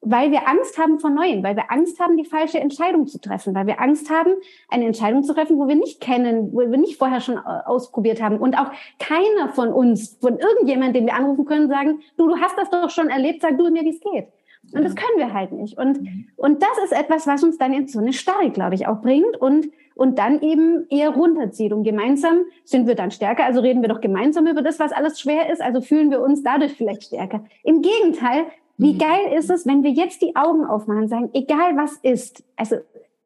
[0.00, 3.54] weil wir Angst haben vor Neuem, weil wir Angst haben, die falsche Entscheidung zu treffen,
[3.54, 4.32] weil wir Angst haben,
[4.68, 8.22] eine Entscheidung zu treffen, wo wir nicht kennen, wo wir nicht vorher schon äh, ausprobiert
[8.22, 8.38] haben.
[8.38, 12.56] Und auch keiner von uns, von irgendjemandem, den wir anrufen können, sagen, du, du hast
[12.56, 14.28] das doch schon erlebt, sag du mir, wie es geht.
[14.72, 15.78] Und das können wir halt nicht.
[15.78, 16.28] Und, mhm.
[16.36, 19.36] und das ist etwas, was uns dann in so eine Starre, glaube ich, auch bringt
[19.40, 21.72] und, und dann eben eher runterzieht.
[21.72, 23.44] Und gemeinsam sind wir dann stärker.
[23.44, 25.62] Also reden wir doch gemeinsam über das, was alles schwer ist.
[25.62, 27.44] Also fühlen wir uns dadurch vielleicht stärker.
[27.64, 28.44] Im Gegenteil,
[28.78, 28.98] wie mhm.
[28.98, 32.76] geil ist es, wenn wir jetzt die Augen aufmachen und sagen, egal was ist, also,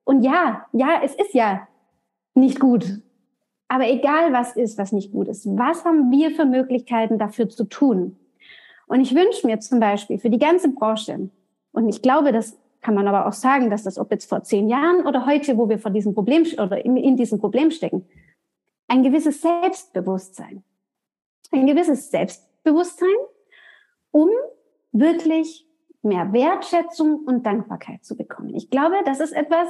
[0.05, 1.68] und ja, ja, es ist ja
[2.34, 3.00] nicht gut.
[3.68, 7.64] Aber egal was ist, was nicht gut ist, was haben wir für Möglichkeiten dafür zu
[7.64, 8.16] tun?
[8.86, 11.30] Und ich wünsche mir zum Beispiel für die ganze Branche,
[11.74, 14.68] und ich glaube, dass kann man aber auch sagen, dass das, ob jetzt vor zehn
[14.68, 18.05] Jahren oder heute, wo wir vor diesem Problem oder in, in diesem Problem stecken,
[18.88, 20.64] ein gewisses Selbstbewusstsein.
[21.53, 23.14] Ein gewisses Selbstbewusstsein,
[24.11, 24.28] um
[24.93, 25.66] wirklich
[26.03, 28.55] mehr Wertschätzung und Dankbarkeit zu bekommen.
[28.55, 29.68] Ich glaube, das ist etwas,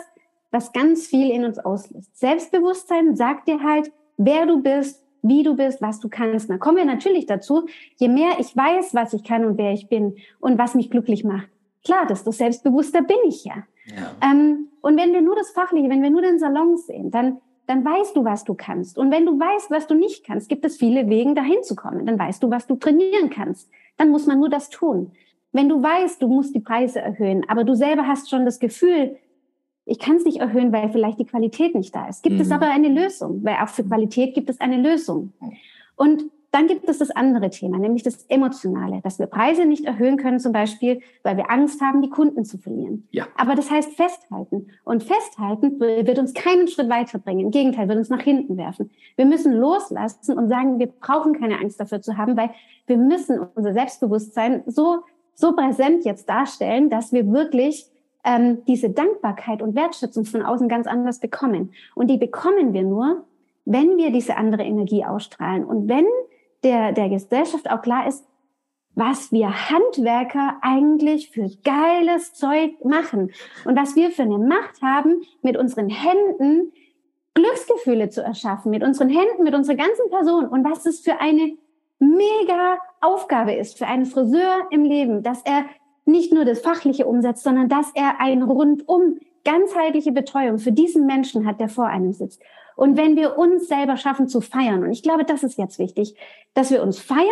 [0.51, 2.17] was ganz viel in uns auslöst.
[2.19, 6.51] Selbstbewusstsein sagt dir halt, wer du bist, wie du bist, was du kannst.
[6.51, 7.67] Da kommen wir natürlich dazu,
[7.97, 11.25] je mehr ich weiß, was ich kann und wer ich bin und was mich glücklich
[11.25, 11.49] macht.
[11.85, 13.65] Klar, desto selbstbewusster bin ich ja.
[13.87, 14.13] ja.
[14.23, 17.39] Ähm, und wenn wir nur das Fachliche, wenn wir nur den Salon sehen, dann,
[17.73, 18.99] dann weißt du, was du kannst.
[18.99, 22.05] Und wenn du weißt, was du nicht kannst, gibt es viele Wege, dahin zu kommen.
[22.05, 23.71] Dann weißt du, was du trainieren kannst.
[23.97, 25.13] Dann muss man nur das tun.
[25.53, 29.17] Wenn du weißt, du musst die Preise erhöhen, aber du selber hast schon das Gefühl,
[29.87, 32.23] ich kann es nicht erhöhen, weil vielleicht die Qualität nicht da ist.
[32.23, 32.43] Gibt mhm.
[32.43, 35.33] es aber eine Lösung, weil auch für Qualität gibt es eine Lösung.
[35.97, 40.19] Und dann gibt es das andere Thema, nämlich das Emotionale, dass wir Preise nicht erhöhen
[40.19, 43.09] können, zum Beispiel, weil wir Angst haben, die Kunden zu verlieren.
[43.11, 43.27] Ja.
[43.39, 44.69] Aber das heißt festhalten.
[44.85, 47.47] Und festhalten wird uns keinen Schritt weiterbringen.
[47.47, 48.91] Im Gegenteil, wird uns nach hinten werfen.
[49.17, 52.51] Wir müssen loslassen und sagen, wir brauchen keine Angst dafür zu haben, weil
[52.87, 54.99] wir müssen unser Selbstbewusstsein so,
[55.35, 57.87] so präsent jetzt darstellen, dass wir wirklich
[58.25, 61.73] ähm, diese Dankbarkeit und Wertschätzung von außen ganz anders bekommen.
[61.95, 63.25] Und die bekommen wir nur,
[63.65, 66.05] wenn wir diese andere Energie ausstrahlen und wenn
[66.65, 68.25] der, der Gesellschaft auch klar ist,
[68.95, 73.33] was wir Handwerker eigentlich für geiles Zeug machen
[73.65, 76.73] und was wir für eine Macht haben, mit unseren Händen
[77.35, 81.57] Glücksgefühle zu erschaffen, mit unseren Händen, mit unserer ganzen Person und was es für eine
[81.99, 85.65] mega Aufgabe ist für einen Friseur im Leben, dass er
[86.05, 91.47] nicht nur das Fachliche umsetzt, sondern dass er eine rundum ganzheitliche Betreuung für diesen Menschen
[91.47, 92.43] hat, der vor einem sitzt.
[92.77, 96.15] Und wenn wir uns selber schaffen zu feiern, und ich glaube, das ist jetzt wichtig,
[96.55, 97.27] dass wir uns feiern,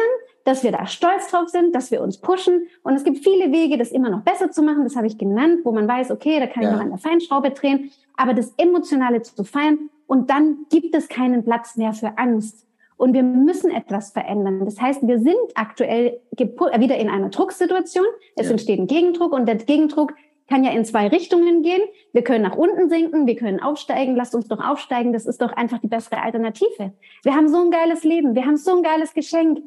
[0.44, 2.66] dass wir da stolz drauf sind, dass wir uns pushen.
[2.82, 4.84] Und es gibt viele Wege, das immer noch besser zu machen.
[4.84, 6.70] Das habe ich genannt, wo man weiß, okay, da kann ja.
[6.70, 7.90] ich noch an der Feinschraube drehen.
[8.16, 12.66] Aber das Emotionale zu feiern und dann gibt es keinen Platz mehr für Angst.
[12.96, 14.64] Und wir müssen etwas verändern.
[14.64, 18.04] Das heißt, wir sind aktuell wieder in einer Drucksituation.
[18.36, 18.52] Es ja.
[18.52, 20.12] entsteht ein Gegendruck und der Gegendruck
[20.50, 21.80] kann ja in zwei Richtungen gehen.
[22.12, 24.16] Wir können nach unten sinken, wir können aufsteigen.
[24.16, 25.12] Lasst uns doch aufsteigen.
[25.12, 26.92] Das ist doch einfach die bessere Alternative.
[27.22, 28.34] Wir haben so ein geiles Leben.
[28.34, 29.60] Wir haben so ein geiles Geschenk.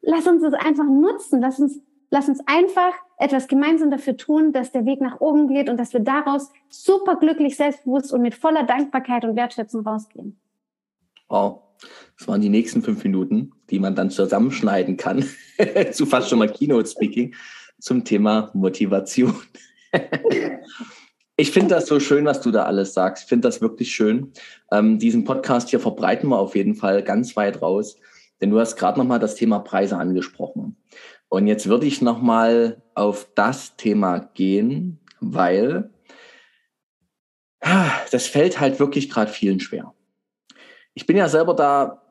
[0.00, 1.40] Lass uns es einfach nutzen.
[1.42, 1.80] Lass uns,
[2.10, 5.92] lass uns einfach etwas gemeinsam dafür tun, dass der Weg nach oben geht und dass
[5.92, 10.40] wir daraus super glücklich, selbstbewusst und mit voller Dankbarkeit und Wertschätzung rausgehen.
[11.28, 11.60] Wow.
[12.18, 15.24] Das waren die nächsten fünf Minuten, die man dann zusammenschneiden kann
[15.92, 17.34] zu fast schon mal Keynote-Speaking
[17.78, 19.34] zum Thema Motivation.
[21.36, 23.24] Ich finde das so schön, was du da alles sagst.
[23.24, 24.32] Ich finde das wirklich schön.
[24.72, 27.96] Ähm, diesen Podcast hier verbreiten wir auf jeden Fall ganz weit raus,
[28.40, 30.76] denn du hast gerade nochmal das Thema Preise angesprochen.
[31.28, 35.90] Und jetzt würde ich nochmal auf das Thema gehen, weil
[38.10, 39.92] das fällt halt wirklich gerade vielen schwer
[40.98, 42.02] ich bin ja selber da,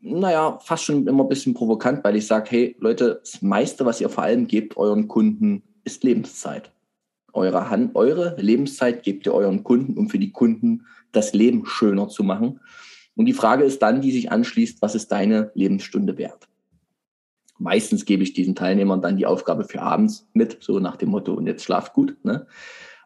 [0.00, 4.00] naja, fast schon immer ein bisschen provokant, weil ich sage, hey Leute, das meiste, was
[4.00, 6.71] ihr vor allem gebt euren Kunden, ist Lebenszeit.
[7.32, 12.08] Eure, Hand, eure Lebenszeit gebt ihr euren Kunden, um für die Kunden das Leben schöner
[12.08, 12.60] zu machen.
[13.14, 16.48] Und die Frage ist dann, die sich anschließt, was ist deine Lebensstunde wert?
[17.58, 21.34] Meistens gebe ich diesen Teilnehmern dann die Aufgabe für abends mit, so nach dem Motto,
[21.34, 22.16] und jetzt schlaft gut.
[22.24, 22.46] Ne?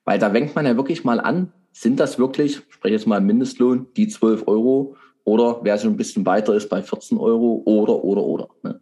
[0.04, 3.20] Weil da wenkt man ja wirklich mal an, sind das wirklich, ich spreche jetzt mal
[3.20, 8.02] Mindestlohn, die 12 Euro, oder wer schon ein bisschen weiter ist bei 14 Euro oder,
[8.04, 8.48] oder, oder.
[8.62, 8.80] Ne?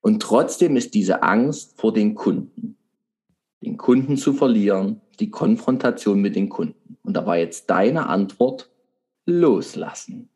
[0.00, 2.76] Und trotzdem ist diese Angst vor den Kunden,
[3.64, 6.96] den Kunden zu verlieren, die Konfrontation mit den Kunden.
[7.02, 8.70] Und da war jetzt deine Antwort,
[9.26, 10.28] loslassen.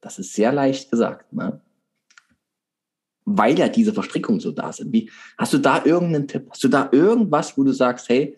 [0.00, 1.60] Das ist sehr leicht gesagt, ne?
[3.24, 4.92] Weil ja diese Verstrickungen so da sind.
[4.92, 6.46] Wie, hast du da irgendeinen Tipp?
[6.50, 8.36] Hast du da irgendwas, wo du sagst, hey,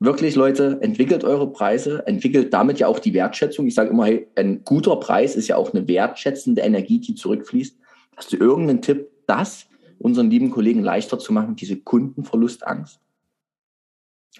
[0.00, 3.66] wirklich, Leute, entwickelt eure Preise, entwickelt damit ja auch die Wertschätzung.
[3.66, 7.76] Ich sage immer, hey, ein guter Preis ist ja auch eine wertschätzende Energie, die zurückfließt.
[8.16, 9.66] Hast du irgendeinen Tipp, das
[9.98, 13.00] unseren lieben Kollegen leichter zu machen, diese Kundenverlustangst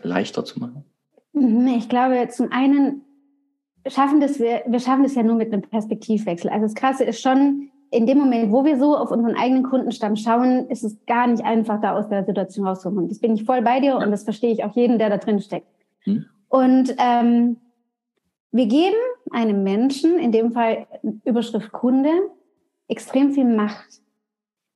[0.02, 0.84] leichter zu machen?
[1.32, 3.04] Mhm, ich glaube, zum einen
[3.86, 6.50] schaffen das wir, wir schaffen das ja nur mit einem Perspektivwechsel.
[6.50, 10.16] Also das Krasse ist schon, in dem Moment, wo wir so auf unseren eigenen Kundenstamm
[10.16, 13.08] schauen, ist es gar nicht einfach, da aus der Situation rauszukommen.
[13.08, 15.40] Das bin ich voll bei dir und das verstehe ich auch jeden, der da drin
[15.40, 15.68] steckt.
[16.00, 16.26] Hm.
[16.48, 17.56] Und ähm,
[18.50, 18.96] wir geben
[19.30, 20.86] einem Menschen, in dem Fall
[21.24, 22.10] Überschrift Kunde,
[22.88, 24.02] extrem viel Macht.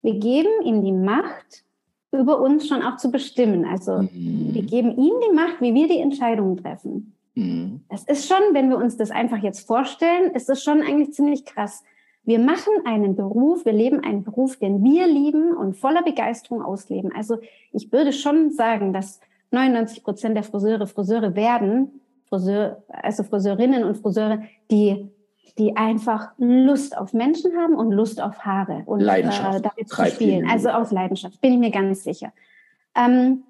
[0.03, 1.65] Wir geben ihm die Macht,
[2.13, 3.65] über uns schon auch zu bestimmen.
[3.65, 4.51] Also mhm.
[4.53, 7.15] wir geben ihm die Macht, wie wir die Entscheidungen treffen.
[7.35, 7.81] Mhm.
[7.89, 11.45] Das ist schon, wenn wir uns das einfach jetzt vorstellen, ist das schon eigentlich ziemlich
[11.45, 11.83] krass.
[12.25, 17.11] Wir machen einen Beruf, wir leben einen Beruf, den wir lieben und voller Begeisterung ausleben.
[17.17, 17.39] Also
[17.73, 23.97] ich würde schon sagen, dass 99 Prozent der Friseure Friseure werden, Friseur, also Friseurinnen und
[23.97, 25.09] Friseure, die
[25.59, 29.59] die einfach Lust auf Menschen haben und Lust auf Haare und Leidenschaft.
[29.59, 30.49] Äh, damit zu spielen.
[30.49, 32.33] Also aus Leidenschaft, bin ich mir ganz sicher.
[32.95, 33.43] Ähm,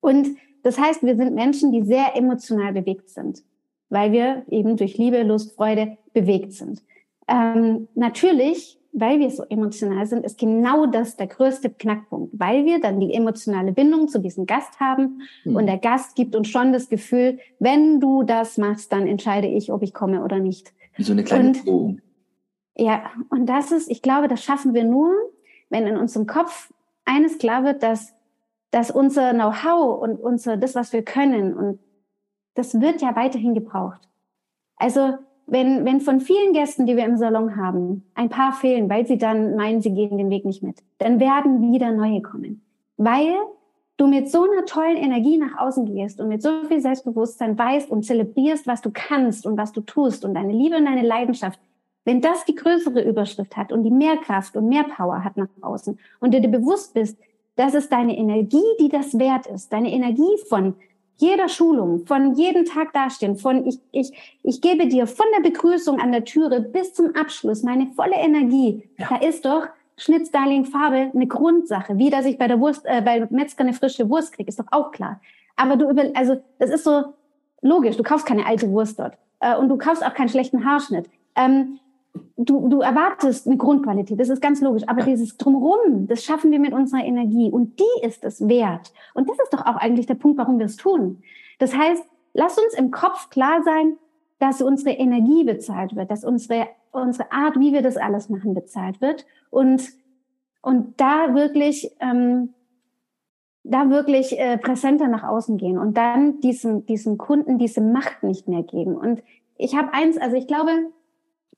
[0.00, 0.28] und
[0.62, 3.42] das heißt, wir sind Menschen, die sehr emotional bewegt sind,
[3.88, 6.82] weil wir eben durch Liebe, Lust, Freude bewegt sind.
[7.28, 12.80] Ähm, natürlich, weil wir so emotional sind, ist genau das der größte Knackpunkt, weil wir
[12.80, 15.56] dann die emotionale Bindung zu diesem Gast haben mhm.
[15.56, 19.70] und der Gast gibt uns schon das Gefühl, wenn du das machst, dann entscheide ich,
[19.70, 20.72] ob ich komme oder nicht.
[20.96, 22.00] Wie so eine kleine Drohung.
[22.76, 25.10] Ja, und das ist, ich glaube, das schaffen wir nur,
[25.70, 26.72] wenn in unserem Kopf
[27.04, 28.14] eines klar wird, dass,
[28.70, 31.78] dass unser Know-how und unser, das, was wir können, und
[32.54, 34.00] das wird ja weiterhin gebraucht.
[34.76, 35.14] Also,
[35.46, 39.16] wenn, wenn von vielen Gästen, die wir im Salon haben, ein paar fehlen, weil sie
[39.16, 42.62] dann meinen, sie gehen den Weg nicht mit, dann werden wieder neue kommen.
[42.96, 43.32] Weil
[43.96, 47.90] du mit so einer tollen Energie nach außen gehst und mit so viel Selbstbewusstsein weißt
[47.90, 51.58] und zelebrierst, was du kannst und was du tust und deine Liebe und deine Leidenschaft,
[52.04, 55.48] wenn das die größere Überschrift hat und die mehr Kraft und mehr Power hat nach
[55.62, 57.18] außen und du dir bewusst bist,
[57.56, 60.74] dass es deine Energie, die das wert ist, deine Energie von
[61.18, 65.98] jeder Schulung, von jedem Tag dastehen, von ich, ich, ich gebe dir von der Begrüßung
[65.98, 68.88] an der Türe bis zum Abschluss meine volle Energie.
[68.98, 69.08] Ja.
[69.08, 69.66] Da ist doch
[69.96, 71.96] Schnitt, Styling, Farbe eine Grundsache.
[71.96, 74.66] Wie, dass ich bei der Wurst, äh, bei Metzger eine frische Wurst kriege, ist doch
[74.70, 75.20] auch klar.
[75.56, 77.14] Aber du über, also das ist so
[77.62, 77.96] logisch.
[77.96, 81.08] Du kaufst keine alte Wurst dort äh, und du kaufst auch keinen schlechten Haarschnitt.
[81.34, 81.78] Ähm,
[82.36, 84.82] du, du erwartest eine Grundqualität, das ist ganz logisch.
[84.86, 88.92] Aber dieses Drumherum, das schaffen wir mit unserer Energie und die ist es wert.
[89.14, 91.22] Und das ist doch auch eigentlich der Punkt, warum wir es tun.
[91.58, 93.96] Das heißt, lass uns im Kopf klar sein,
[94.38, 96.68] dass unsere Energie bezahlt wird, dass unsere
[97.02, 99.82] unsere Art, wie wir das alles machen, bezahlt wird und
[100.62, 102.54] und da wirklich ähm,
[103.62, 108.48] da wirklich äh, präsenter nach außen gehen und dann diesem diesem Kunden diese Macht nicht
[108.48, 108.96] mehr geben.
[108.96, 109.22] Und
[109.56, 110.70] ich habe eins, also ich glaube,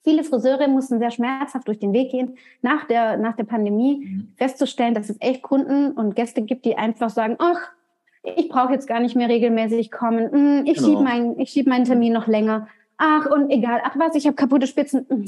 [0.05, 4.33] viele Friseure mussten sehr schmerzhaft durch den Weg gehen, nach der nach der Pandemie mhm.
[4.37, 7.73] festzustellen, dass es echt Kunden und Gäste gibt, die einfach sagen, ach
[8.37, 10.31] ich brauche jetzt gar nicht mehr regelmäßig kommen.
[10.31, 10.89] Hm, ich genau.
[10.89, 12.69] schiebe meinen, ich schiebe meinen Termin noch länger
[12.99, 15.27] ach und egal, ach was, ich habe kaputte Spitzen, hm,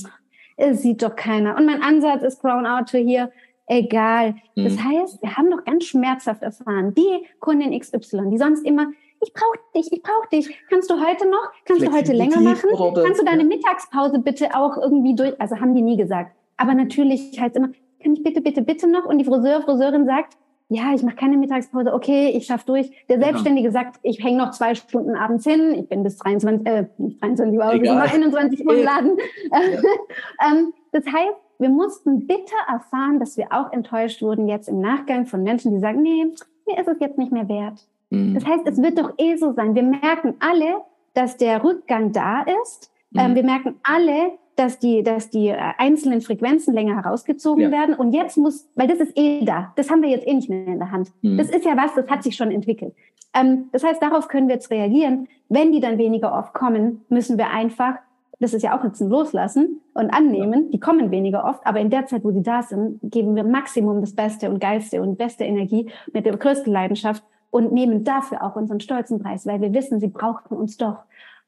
[0.57, 1.57] es sieht doch keiner.
[1.57, 3.33] Und mein Ansatz ist Brown Out hier,
[3.67, 4.35] egal.
[4.55, 4.65] Mhm.
[4.65, 8.89] Das heißt, wir haben doch ganz schmerzhaft erfahren, die Kundin XY, die sonst immer,
[9.23, 10.55] ich brauche dich, ich brauche dich.
[10.69, 11.51] Kannst du heute noch?
[11.67, 12.71] Kannst du heute länger machen?
[12.95, 15.39] Kannst du deine Mittagspause bitte auch irgendwie durch?
[15.41, 16.35] Also haben die nie gesagt.
[16.57, 17.69] Aber natürlich heißt immer,
[18.03, 19.05] kann ich bitte, bitte, bitte noch?
[19.05, 20.37] Und die Friseur, Friseurin sagt,
[20.71, 22.91] ja, ich mache keine Mittagspause, okay, ich schaff durch.
[23.09, 23.73] Der Selbstständige ja.
[23.73, 27.59] sagt, ich hänge noch zwei Stunden abends hin, ich bin bis 23, äh, nicht 23
[27.59, 29.17] Uhr, bis 21 Uhr im Laden.
[29.51, 29.59] Ja.
[30.49, 35.27] ähm, das heißt, wir mussten bitter erfahren, dass wir auch enttäuscht wurden jetzt im Nachgang
[35.27, 36.25] von Menschen, die sagen, nee,
[36.67, 37.85] mir ist es jetzt nicht mehr wert.
[38.11, 38.35] Mhm.
[38.35, 39.75] Das heißt, es wird doch eh so sein.
[39.75, 40.83] Wir merken alle,
[41.15, 42.93] dass der Rückgang da ist.
[43.15, 43.31] Ähm, mhm.
[43.31, 47.71] Ähm, wir merken alle, dass die, dass die äh, einzelnen Frequenzen länger herausgezogen ja.
[47.71, 47.95] werden.
[47.95, 50.67] Und jetzt muss, weil das ist eh da, das haben wir jetzt eh nicht mehr
[50.67, 51.11] in der Hand.
[51.23, 51.39] Mhm.
[51.39, 52.95] Das ist ja was, das hat sich schon entwickelt.
[53.33, 55.29] Ähm, das heißt, darauf können wir jetzt reagieren.
[55.49, 57.95] Wenn die dann weniger oft kommen, müssen wir einfach,
[58.39, 60.71] das ist ja auch jetzt ein Loslassen und annehmen, ja.
[60.73, 64.03] die kommen weniger oft, aber in der Zeit, wo sie da sind, geben wir Maximum
[64.03, 68.57] das Beste und Geilste und beste Energie mit der größten Leidenschaft und nehmen dafür auch
[68.57, 70.99] unseren stolzen Preis, weil wir wissen, sie brauchen uns doch.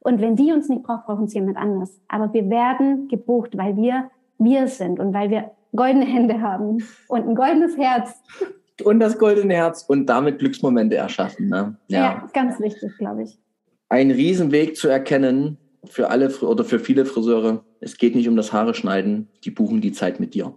[0.04, 2.00] Und wenn die uns nicht braucht, braucht uns jemand anders.
[2.08, 7.28] Aber wir werden gebucht, weil wir wir sind und weil wir goldene Hände haben und
[7.28, 8.14] ein goldenes Herz.
[8.82, 11.48] Und das goldene Herz und damit Glücksmomente erschaffen.
[11.48, 11.76] Ne?
[11.88, 11.98] Ja.
[11.98, 13.38] ja, ganz wichtig, glaube ich.
[13.88, 17.64] Ein Riesenweg zu erkennen für alle oder für viele Friseure.
[17.80, 20.54] Es geht nicht um das Haare schneiden, die buchen die Zeit mit dir.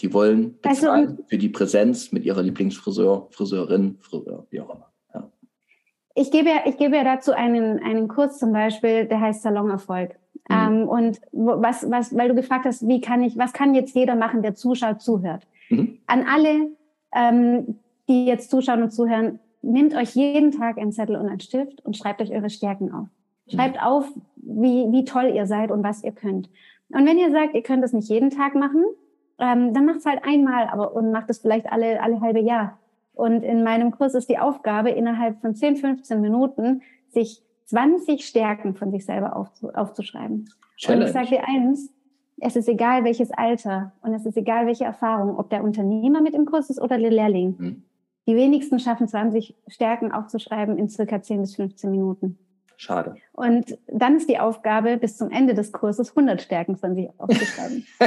[0.00, 4.74] Die wollen also, bezahlen also, für die Präsenz mit ihrer Lieblingsfriseur, Friseurin, Friseur, wie auch
[4.74, 4.91] immer.
[6.14, 10.16] Ich gebe, ja, ich gebe ja dazu einen, einen Kurs zum Beispiel, der heißt Salonerfolg.
[10.48, 10.56] Mhm.
[10.56, 14.14] Ähm, und was, was, weil du gefragt hast, wie kann ich, was kann jetzt jeder
[14.14, 15.46] machen, der zuschaut, zuhört?
[15.70, 15.98] Mhm.
[16.06, 16.70] An alle,
[17.14, 21.84] ähm, die jetzt zuschauen und zuhören, nehmt euch jeden Tag einen Zettel und einen Stift
[21.84, 23.08] und schreibt euch eure Stärken auf.
[23.48, 23.82] Schreibt mhm.
[23.82, 24.06] auf,
[24.36, 26.48] wie, wie toll ihr seid und was ihr könnt.
[26.90, 28.84] Und wenn ihr sagt, ihr könnt das nicht jeden Tag machen,
[29.38, 32.78] ähm, dann macht es halt einmal, aber und macht es vielleicht alle, alle halbe Jahr.
[33.14, 38.74] Und in meinem Kurs ist die Aufgabe, innerhalb von 10, 15 Minuten sich 20 Stärken
[38.74, 40.48] von sich selber aufzuschreiben.
[40.76, 41.02] Challenge.
[41.02, 41.90] Und ich sage dir eins,
[42.40, 46.34] es ist egal welches Alter und es ist egal welche Erfahrung, ob der Unternehmer mit
[46.34, 47.54] im Kurs ist oder der Lehrling.
[47.58, 47.82] Mhm.
[48.26, 52.38] Die wenigsten schaffen 20 Stärken aufzuschreiben in circa 10 bis 15 Minuten.
[52.76, 53.14] Schade.
[53.32, 57.86] Und dann ist die Aufgabe, bis zum Ende des Kurses 100 Stärken von sich aufzuschreiben.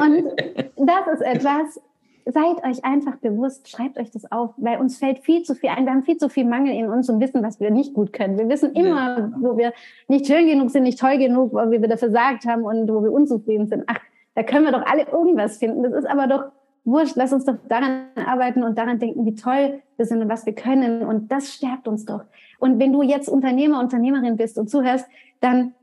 [0.00, 1.80] und das ist etwas,
[2.26, 5.86] seid euch einfach bewusst, schreibt euch das auf, weil uns fällt viel zu viel ein.
[5.86, 8.36] Wir haben viel zu viel Mangel in uns und wissen, was wir nicht gut können.
[8.36, 9.72] Wir wissen immer, wo wir
[10.08, 13.12] nicht schön genug sind, nicht toll genug, wo wir wieder versagt haben und wo wir
[13.12, 13.84] unzufrieden sind.
[13.86, 14.00] Ach,
[14.34, 15.84] da können wir doch alle irgendwas finden.
[15.84, 16.44] Das ist aber doch
[16.84, 17.14] wurscht.
[17.14, 20.54] Lass uns doch daran arbeiten und daran denken, wie toll wir sind und was wir
[20.54, 21.02] können.
[21.02, 22.24] Und das stärkt uns doch.
[22.58, 25.06] Und wenn du jetzt Unternehmer, Unternehmerin bist und zuhörst,
[25.38, 25.74] dann,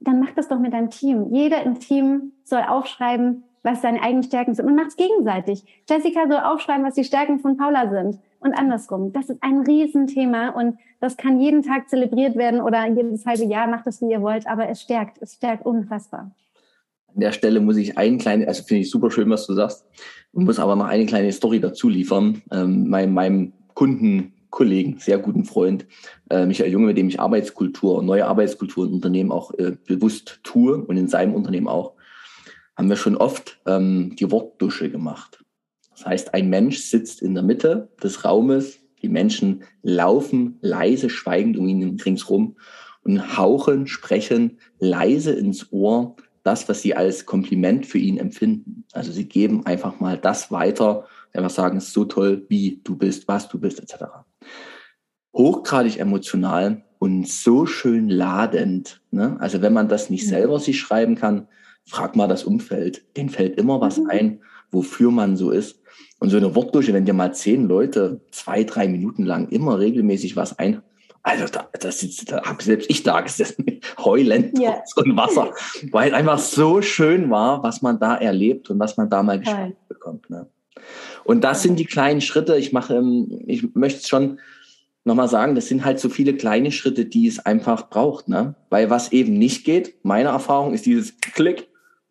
[0.00, 1.32] dann mach das doch mit deinem Team.
[1.32, 5.64] Jeder im Team soll aufschreiben, was seine eigenen Stärken sind und macht's gegenseitig.
[5.88, 9.12] Jessica soll aufschreiben, was die Stärken von Paula sind und andersrum.
[9.12, 13.68] Das ist ein Riesenthema und das kann jeden Tag zelebriert werden oder jedes halbe Jahr
[13.68, 16.32] macht es, wie ihr wollt, aber es stärkt, es stärkt unfassbar.
[17.14, 19.84] An der Stelle muss ich einen kleinen, also finde ich super schön, was du sagst,
[20.32, 22.42] muss aber noch eine kleine Story dazu liefern.
[22.52, 25.86] Ähm, meinem, meinem Kundenkollegen, sehr guten Freund,
[26.30, 30.76] äh, Michael Junge, mit dem ich Arbeitskultur, neue Arbeitskultur in Unternehmen auch äh, bewusst tue
[30.84, 31.97] und in seinem Unternehmen auch,
[32.78, 35.44] haben wir schon oft ähm, die Wortdusche gemacht.
[35.90, 41.56] Das heißt, ein Mensch sitzt in der Mitte des Raumes, die Menschen laufen leise, schweigend
[41.56, 42.56] um ihn ringsrum
[43.02, 46.14] und hauchen, sprechen leise ins Ohr
[46.44, 48.84] das, was sie als Kompliment für ihn empfinden.
[48.92, 52.96] Also sie geben einfach mal das weiter, einfach sagen, es ist so toll, wie du
[52.96, 54.04] bist, was du bist, etc.
[55.34, 59.00] Hochgradig emotional und so schön ladend.
[59.10, 59.36] Ne?
[59.40, 60.30] Also wenn man das nicht mhm.
[60.30, 61.48] selber sich schreiben kann,
[61.88, 63.04] frag mal das Umfeld.
[63.16, 64.10] Den fällt immer was mhm.
[64.10, 65.80] ein, wofür man so ist.
[66.20, 70.36] Und so eine Wortdusche, wenn dir mal zehn Leute zwei, drei Minuten lang immer regelmäßig
[70.36, 70.82] was ein,
[71.22, 74.82] also da, das ist, da habe selbst ich da gesessen mit heulend yeah.
[74.96, 75.52] und Wasser,
[75.90, 79.38] weil es einfach so schön war, was man da erlebt und was man da mal
[79.38, 80.30] geschafft bekommt.
[80.30, 80.46] Ne?
[81.24, 82.56] Und das sind die kleinen Schritte.
[82.56, 84.38] Ich mache, ähm, ich möchte es schon
[85.04, 88.28] nochmal sagen, das sind halt so viele kleine Schritte, die es einfach braucht.
[88.28, 88.54] Ne?
[88.70, 91.67] Weil was eben nicht geht, meine Erfahrung ist dieses Klick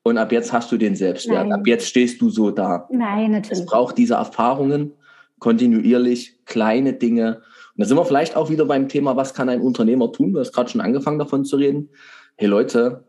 [0.07, 1.47] und ab jetzt hast du den Selbstwert.
[1.47, 1.59] Nein.
[1.59, 2.87] Ab jetzt stehst du so da.
[2.91, 3.59] Nein, natürlich.
[3.59, 4.93] Es braucht diese Erfahrungen
[5.39, 7.41] kontinuierlich, kleine Dinge.
[7.75, 10.33] Und da sind wir vielleicht auch wieder beim Thema, was kann ein Unternehmer tun?
[10.33, 11.89] Du hast gerade schon angefangen davon zu reden.
[12.35, 13.03] Hey Leute,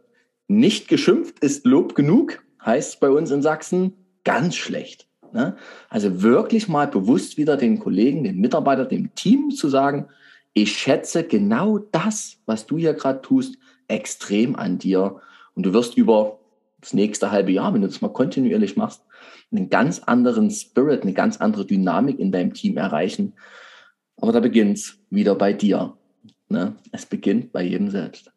[0.47, 3.95] nicht geschimpft ist Lob genug, heißt bei uns in Sachsen
[4.25, 5.07] ganz schlecht.
[5.33, 5.57] Ne?
[5.89, 10.09] Also wirklich mal bewusst wieder den Kollegen, den Mitarbeitern, dem Team zu sagen,
[10.53, 15.21] ich schätze genau das, was du hier gerade tust, extrem an dir.
[15.55, 16.38] Und du wirst über
[16.89, 19.05] das nächste halbe Jahr, wenn du das mal kontinuierlich machst,
[19.53, 23.35] einen ganz anderen Spirit, eine ganz andere Dynamik in deinem Team erreichen.
[24.17, 25.93] Aber da beginnt es wieder bei dir.
[26.49, 26.77] Ne?
[26.91, 28.33] Es beginnt bei jedem selbst.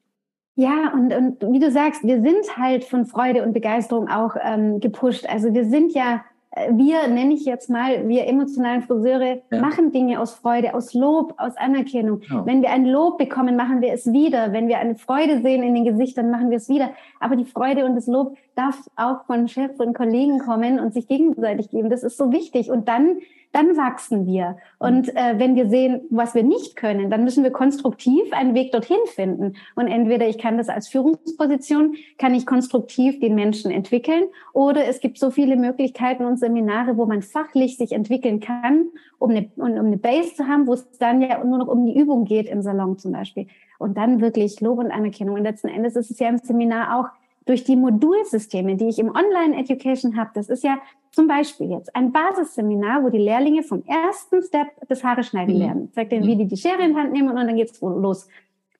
[0.55, 4.81] Ja, und, und wie du sagst, wir sind halt von Freude und Begeisterung auch ähm,
[4.81, 5.25] gepusht.
[5.29, 6.25] Also wir sind ja
[6.69, 9.61] wir, nenne ich jetzt mal, wir emotionalen Friseure ja.
[9.61, 12.21] machen Dinge aus Freude, aus Lob, aus Anerkennung.
[12.29, 12.45] Ja.
[12.45, 14.51] Wenn wir ein Lob bekommen, machen wir es wieder.
[14.51, 16.91] Wenn wir eine Freude sehen in den Gesichtern, machen wir es wieder.
[17.21, 21.07] Aber die Freude und das Lob darf auch von Chefs und Kollegen kommen und sich
[21.07, 21.89] gegenseitig geben.
[21.89, 22.69] Das ist so wichtig.
[22.69, 23.19] Und dann
[23.51, 24.57] dann wachsen wir.
[24.79, 25.17] Und mhm.
[25.17, 28.97] äh, wenn wir sehen, was wir nicht können, dann müssen wir konstruktiv einen Weg dorthin
[29.07, 29.53] finden.
[29.75, 34.99] Und entweder ich kann das als Führungsposition, kann ich konstruktiv den Menschen entwickeln, oder es
[34.99, 38.87] gibt so viele Möglichkeiten und Seminare, wo man fachlich sich entwickeln kann,
[39.19, 41.97] um eine, um eine Base zu haben, wo es dann ja nur noch um die
[41.97, 43.47] Übung geht im Salon zum Beispiel.
[43.79, 45.35] Und dann wirklich Lob und Anerkennung.
[45.35, 49.09] Und letzten Endes ist es ja im Seminar auch durch die Modulsysteme, die ich im
[49.09, 50.77] Online-Education habe, das ist ja
[51.11, 55.61] zum Beispiel jetzt ein Basisseminar, wo die Lehrlinge vom ersten Step das Haare schneiden mhm.
[55.61, 55.85] lernen.
[55.85, 58.27] Ich zeige denen, wie die die Schere in die Hand nehmen und dann geht's los.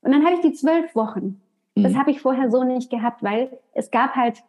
[0.02, 1.42] Und dann habe ich die zwölf Wochen.
[1.76, 2.00] Das mhm.
[2.00, 4.44] habe ich vorher so nicht gehabt, weil es gab halt,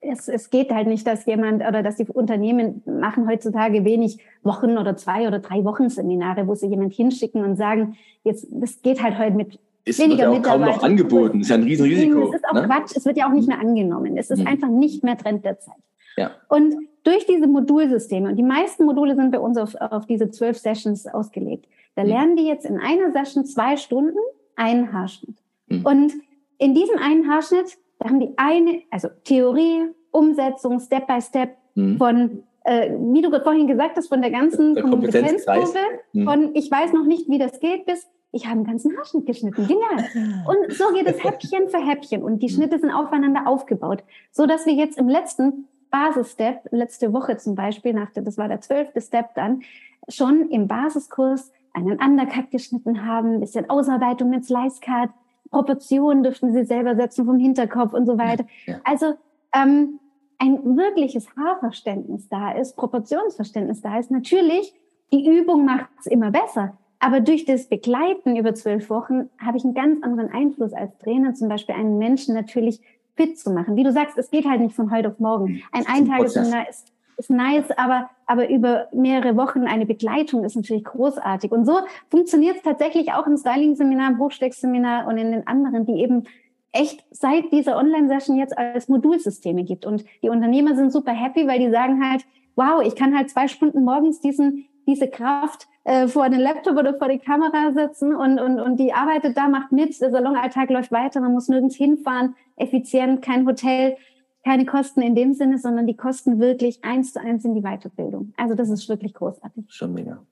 [0.00, 4.78] es, es geht halt nicht, dass jemand oder dass die Unternehmen machen heutzutage wenig Wochen
[4.78, 9.02] oder zwei oder drei Wochen Seminare, wo sie jemand hinschicken und sagen, jetzt, das geht
[9.02, 11.40] halt heute mit es wird ja auch kaum noch angeboten.
[11.40, 12.28] Ist ja ein Riesenrisiko.
[12.28, 12.66] Es ist auch ne?
[12.66, 12.96] Quatsch.
[12.96, 14.16] Es wird ja auch nicht mehr angenommen.
[14.16, 14.46] Es ist mhm.
[14.46, 15.74] einfach nicht mehr Trend der Zeit.
[16.16, 16.32] Ja.
[16.48, 20.58] Und durch diese Modulsysteme, und die meisten Module sind bei uns auf, auf diese zwölf
[20.58, 22.08] Sessions ausgelegt, da mhm.
[22.08, 24.18] lernen die jetzt in einer Session zwei Stunden
[24.56, 25.36] einen Haarschnitt.
[25.68, 25.86] Mhm.
[25.86, 26.12] Und
[26.58, 31.96] in diesem einen Haarschnitt, da haben die eine, also Theorie, Umsetzung, Step by Step mhm.
[31.96, 35.78] von äh, wie du vorhin gesagt hast, von der ganzen der Kompetenzkurve,
[36.12, 36.24] mhm.
[36.24, 39.66] von ich weiß noch nicht, wie das geht, bis ich habe einen ganzen Haarschnitt geschnitten.
[39.66, 40.44] Genial.
[40.46, 42.48] Und so geht es Häppchen für Häppchen und die.
[42.48, 44.02] Schnitte sind aufeinander aufgebaut,
[44.32, 48.48] so dass wir jetzt im letzten Basisstep, letzte Woche zum Beispiel, nach der, das war
[48.48, 49.62] der zwölfte Step dann,
[50.08, 55.10] schon im Basiskurs einen Undercut geschnitten haben, ein bisschen Ausarbeitung mit Slice Cut,
[55.50, 58.44] Proportionen dürften sie selber setzen vom Hinterkopf und so weiter.
[58.66, 58.80] Ja, ja.
[58.84, 59.14] Also
[59.52, 59.98] ähm,
[60.38, 64.10] ein wirkliches Haarverständnis da ist, Proportionsverständnis da ist.
[64.10, 64.72] Natürlich,
[65.12, 69.64] die Übung macht es immer besser, aber durch das Begleiten über zwölf Wochen habe ich
[69.64, 72.80] einen ganz anderen Einfluss als Trainer, zum Beispiel einen Menschen natürlich
[73.16, 73.74] fit zu machen.
[73.76, 75.62] Wie du sagst, es geht halt nicht von heute auf morgen.
[75.72, 81.50] Ein Eintagesseminar ist, ist nice, aber, aber über mehrere Wochen eine Begleitung ist natürlich großartig.
[81.50, 81.80] Und so
[82.10, 86.24] funktioniert es tatsächlich auch im Styling-Seminar, im Hochsteckseminar und in den anderen, die eben
[86.72, 89.86] echt seit dieser Online-Session jetzt als Modulsysteme gibt.
[89.86, 92.24] Und die Unternehmer sind super happy, weil die sagen halt,
[92.56, 96.94] wow, ich kann halt zwei Stunden morgens diesen, diese Kraft äh, vor den Laptop oder
[96.94, 100.92] vor die Kamera sitzen und, und, und die arbeitet da, macht mit, der Salonalltag läuft
[100.92, 103.96] weiter, man muss nirgends hinfahren, effizient, kein Hotel,
[104.44, 108.32] keine Kosten in dem Sinne, sondern die Kosten wirklich eins zu eins in die Weiterbildung.
[108.36, 109.64] Also das ist wirklich großartig.
[109.68, 110.24] Schon mega.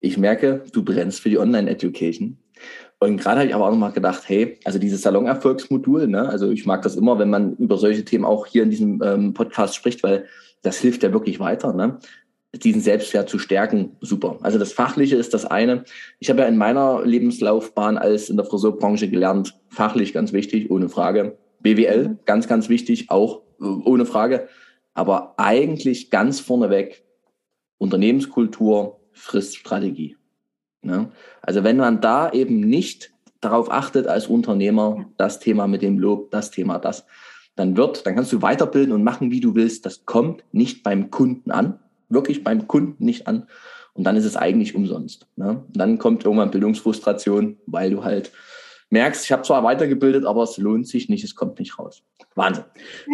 [0.00, 2.38] Ich merke, du brennst für die Online-Education.
[2.98, 6.66] Und gerade habe ich aber auch nochmal gedacht, hey, also dieses Salonerfolgsmodul, ne, also ich
[6.66, 10.02] mag das immer, wenn man über solche Themen auch hier in diesem ähm, Podcast spricht,
[10.04, 10.26] weil
[10.62, 11.98] das hilft ja wirklich weiter, ne?
[12.54, 14.38] Diesen Selbstwert zu stärken, super.
[14.42, 15.84] Also das Fachliche ist das eine.
[16.18, 20.88] Ich habe ja in meiner Lebenslaufbahn als in der Friseurbranche gelernt, fachlich ganz wichtig, ohne
[20.88, 21.38] Frage.
[21.60, 22.18] BWL, mhm.
[22.26, 24.48] ganz, ganz wichtig, auch äh, ohne Frage.
[24.94, 27.04] Aber eigentlich ganz vorneweg
[27.78, 30.16] Unternehmenskultur, Friststrategie.
[30.82, 31.10] Ne?
[31.40, 36.30] Also wenn man da eben nicht darauf achtet als Unternehmer, das Thema mit dem Lob,
[36.30, 37.06] das Thema das,
[37.56, 39.84] dann wird, dann kannst du weiterbilden und machen, wie du willst.
[39.84, 41.78] Das kommt nicht beim Kunden an,
[42.12, 43.46] wirklich beim Kunden nicht an.
[43.94, 45.26] Und dann ist es eigentlich umsonst.
[45.36, 45.64] Ne?
[45.68, 48.32] dann kommt irgendwann Bildungsfrustration, weil du halt
[48.90, 52.02] merkst, ich habe zwar weitergebildet, aber es lohnt sich nicht, es kommt nicht raus.
[52.34, 52.64] Wahnsinn.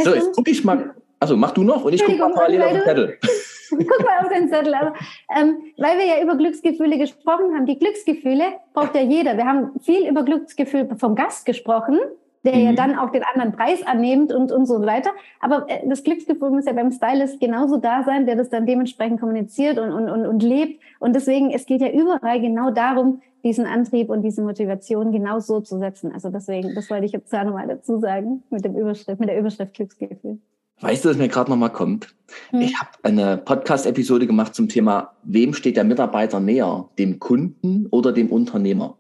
[0.05, 0.95] So, jetzt gucke ich mal.
[1.21, 3.19] Also mach du noch und ich gucke mal parallel auf den Zettel.
[3.71, 4.75] Guck mal auf den Zettel.
[4.75, 4.93] Also,
[5.37, 7.67] ähm, weil wir ja über Glücksgefühle gesprochen haben.
[7.67, 9.37] Die Glücksgefühle braucht ja jeder.
[9.37, 11.99] Wir haben viel über Glücksgefühl vom Gast gesprochen
[12.45, 12.65] der mhm.
[12.65, 15.11] ja dann auch den anderen Preis annimmt und, und so weiter.
[15.41, 19.21] Aber äh, das Glücksgefühl muss ja beim Stylist genauso da sein, der das dann dementsprechend
[19.21, 20.81] kommuniziert und, und, und, und lebt.
[20.99, 25.61] Und deswegen, es geht ja überall genau darum, diesen Antrieb und diese Motivation genau so
[25.61, 26.13] zu setzen.
[26.13, 29.39] Also deswegen, das wollte ich jetzt da nochmal dazu sagen, mit dem Überschrift, mit der
[29.39, 30.39] Überschrift Glücksgefühl.
[30.81, 32.15] Weißt du, was mir gerade nochmal kommt?
[32.51, 32.61] Hm.
[32.61, 38.13] Ich habe eine Podcast-Episode gemacht zum Thema, wem steht der Mitarbeiter näher, dem Kunden oder
[38.13, 38.98] dem Unternehmer?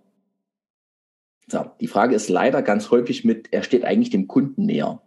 [1.50, 5.00] So, die Frage ist leider ganz häufig mit, er steht eigentlich dem Kunden näher.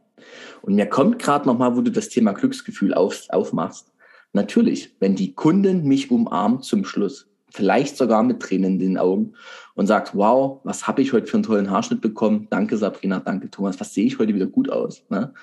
[0.61, 3.91] Und mir kommt gerade nochmal, wo du das Thema Glücksgefühl auf, aufmachst.
[4.33, 9.33] Natürlich, wenn die Kundin mich umarmt zum Schluss, vielleicht sogar mit Tränen in den Augen
[9.75, 12.47] und sagt, wow, was habe ich heute für einen tollen Haarschnitt bekommen?
[12.49, 15.03] Danke Sabrina, danke Thomas, was sehe ich heute wieder gut aus?
[15.09, 15.33] Ne?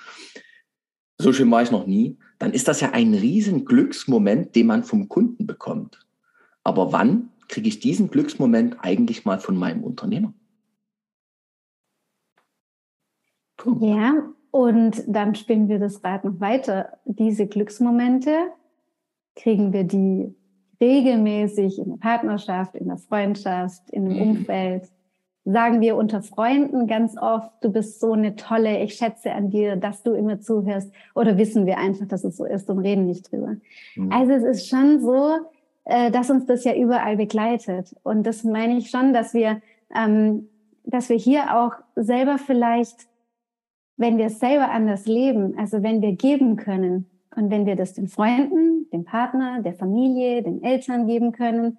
[1.17, 2.17] So schön war ich noch nie.
[2.39, 5.99] Dann ist das ja ein riesen Glücksmoment, den man vom Kunden bekommt.
[6.63, 10.33] Aber wann kriege ich diesen Glücksmoment eigentlich mal von meinem Unternehmer?
[13.81, 14.13] Ja,
[14.51, 16.97] und dann spinnen wir das Rad noch weiter.
[17.05, 18.31] Diese Glücksmomente
[19.35, 20.33] kriegen wir die
[20.81, 24.21] regelmäßig in der Partnerschaft, in der Freundschaft, in dem mhm.
[24.21, 24.89] Umfeld.
[25.45, 29.75] Sagen wir unter Freunden ganz oft, du bist so eine tolle, ich schätze an dir,
[29.75, 30.91] dass du immer zuhörst.
[31.15, 33.55] Oder wissen wir einfach, dass es so ist und reden nicht drüber.
[33.95, 34.11] Mhm.
[34.11, 35.37] Also es ist schon so,
[35.85, 37.95] äh, dass uns das ja überall begleitet.
[38.03, 39.61] Und das meine ich schon, dass wir,
[39.95, 40.47] ähm,
[40.85, 43.09] dass wir hier auch selber vielleicht
[43.99, 48.07] wenn wir selber anders leben, also wenn wir geben können und wenn wir das den
[48.07, 51.77] Freunden, dem Partner, der Familie, den Eltern geben können,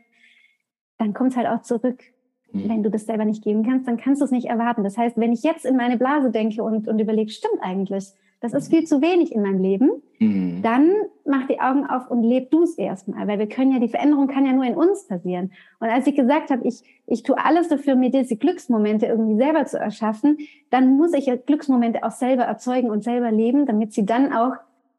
[0.99, 2.05] dann kommt es halt auch zurück.
[2.53, 2.69] Mhm.
[2.69, 4.85] Wenn du das selber nicht geben kannst, dann kannst du es nicht erwarten.
[4.85, 8.55] Das heißt, wenn ich jetzt in meine Blase denke und, und überlege, stimmt eigentlich, das
[8.55, 10.63] ist viel zu wenig in meinem Leben, mhm.
[10.63, 10.91] dann
[11.27, 14.29] mach die Augen auf und leb du es erstmal, weil wir können ja, die Veränderung
[14.29, 15.53] kann ja nur in uns passieren.
[15.79, 19.67] Und als ich gesagt habe, ich, ich tue alles dafür, mir diese Glücksmomente irgendwie selber
[19.67, 20.39] zu erschaffen,
[20.71, 24.55] dann muss ich ja Glücksmomente auch selber erzeugen und selber leben, damit sie dann auch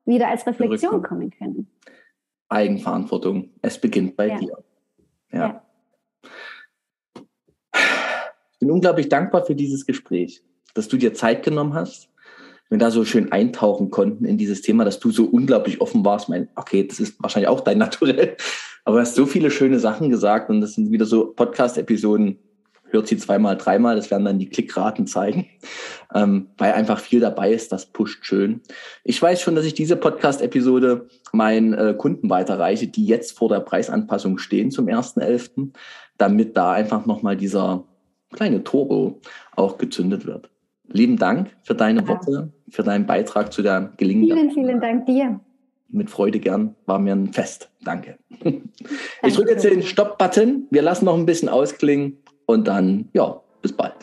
[0.06, 1.68] wieder als Reflexion kommen können.
[2.48, 3.50] Eigenverantwortung.
[3.64, 4.38] Es beginnt bei ja.
[4.38, 4.58] dir.
[5.32, 5.40] Ja.
[5.40, 5.62] ja.
[8.62, 10.44] Bin unglaublich dankbar für dieses Gespräch,
[10.76, 12.10] dass du dir Zeit genommen hast,
[12.70, 16.30] wir da so schön eintauchen konnten in dieses Thema, dass du so unglaublich offen warst.
[16.30, 18.38] Mein, okay, das ist wahrscheinlich auch dein Naturell,
[18.86, 22.38] aber du hast so viele schöne Sachen gesagt und das sind wieder so Podcast-Episoden.
[22.84, 25.48] Hört sie zweimal, dreimal, das werden dann die Klickraten zeigen,
[26.14, 28.62] ähm, weil einfach viel dabei ist, das pusht schön.
[29.04, 33.62] Ich weiß schon, dass ich diese Podcast-Episode meinen äh, Kunden weiterreiche, die jetzt vor der
[33.62, 35.72] Preisanpassung stehen zum 1.11.,
[36.20, 37.88] damit da einfach nochmal dieser
[38.32, 39.20] kleine Turbo
[39.56, 40.50] auch gezündet wird.
[40.88, 44.38] Lieben Dank für deine Worte, für deinen Beitrag zu der gelingenden.
[44.38, 45.40] Vielen, vielen Dank dir.
[45.90, 47.70] Mit Freude gern, war mir ein Fest.
[47.84, 48.18] Danke.
[48.44, 48.62] Danke.
[49.24, 50.68] Ich drücke jetzt den Stopp-Button.
[50.72, 52.18] Wir lassen noch ein bisschen ausklingen
[52.48, 53.94] und dann, ja, bis bald.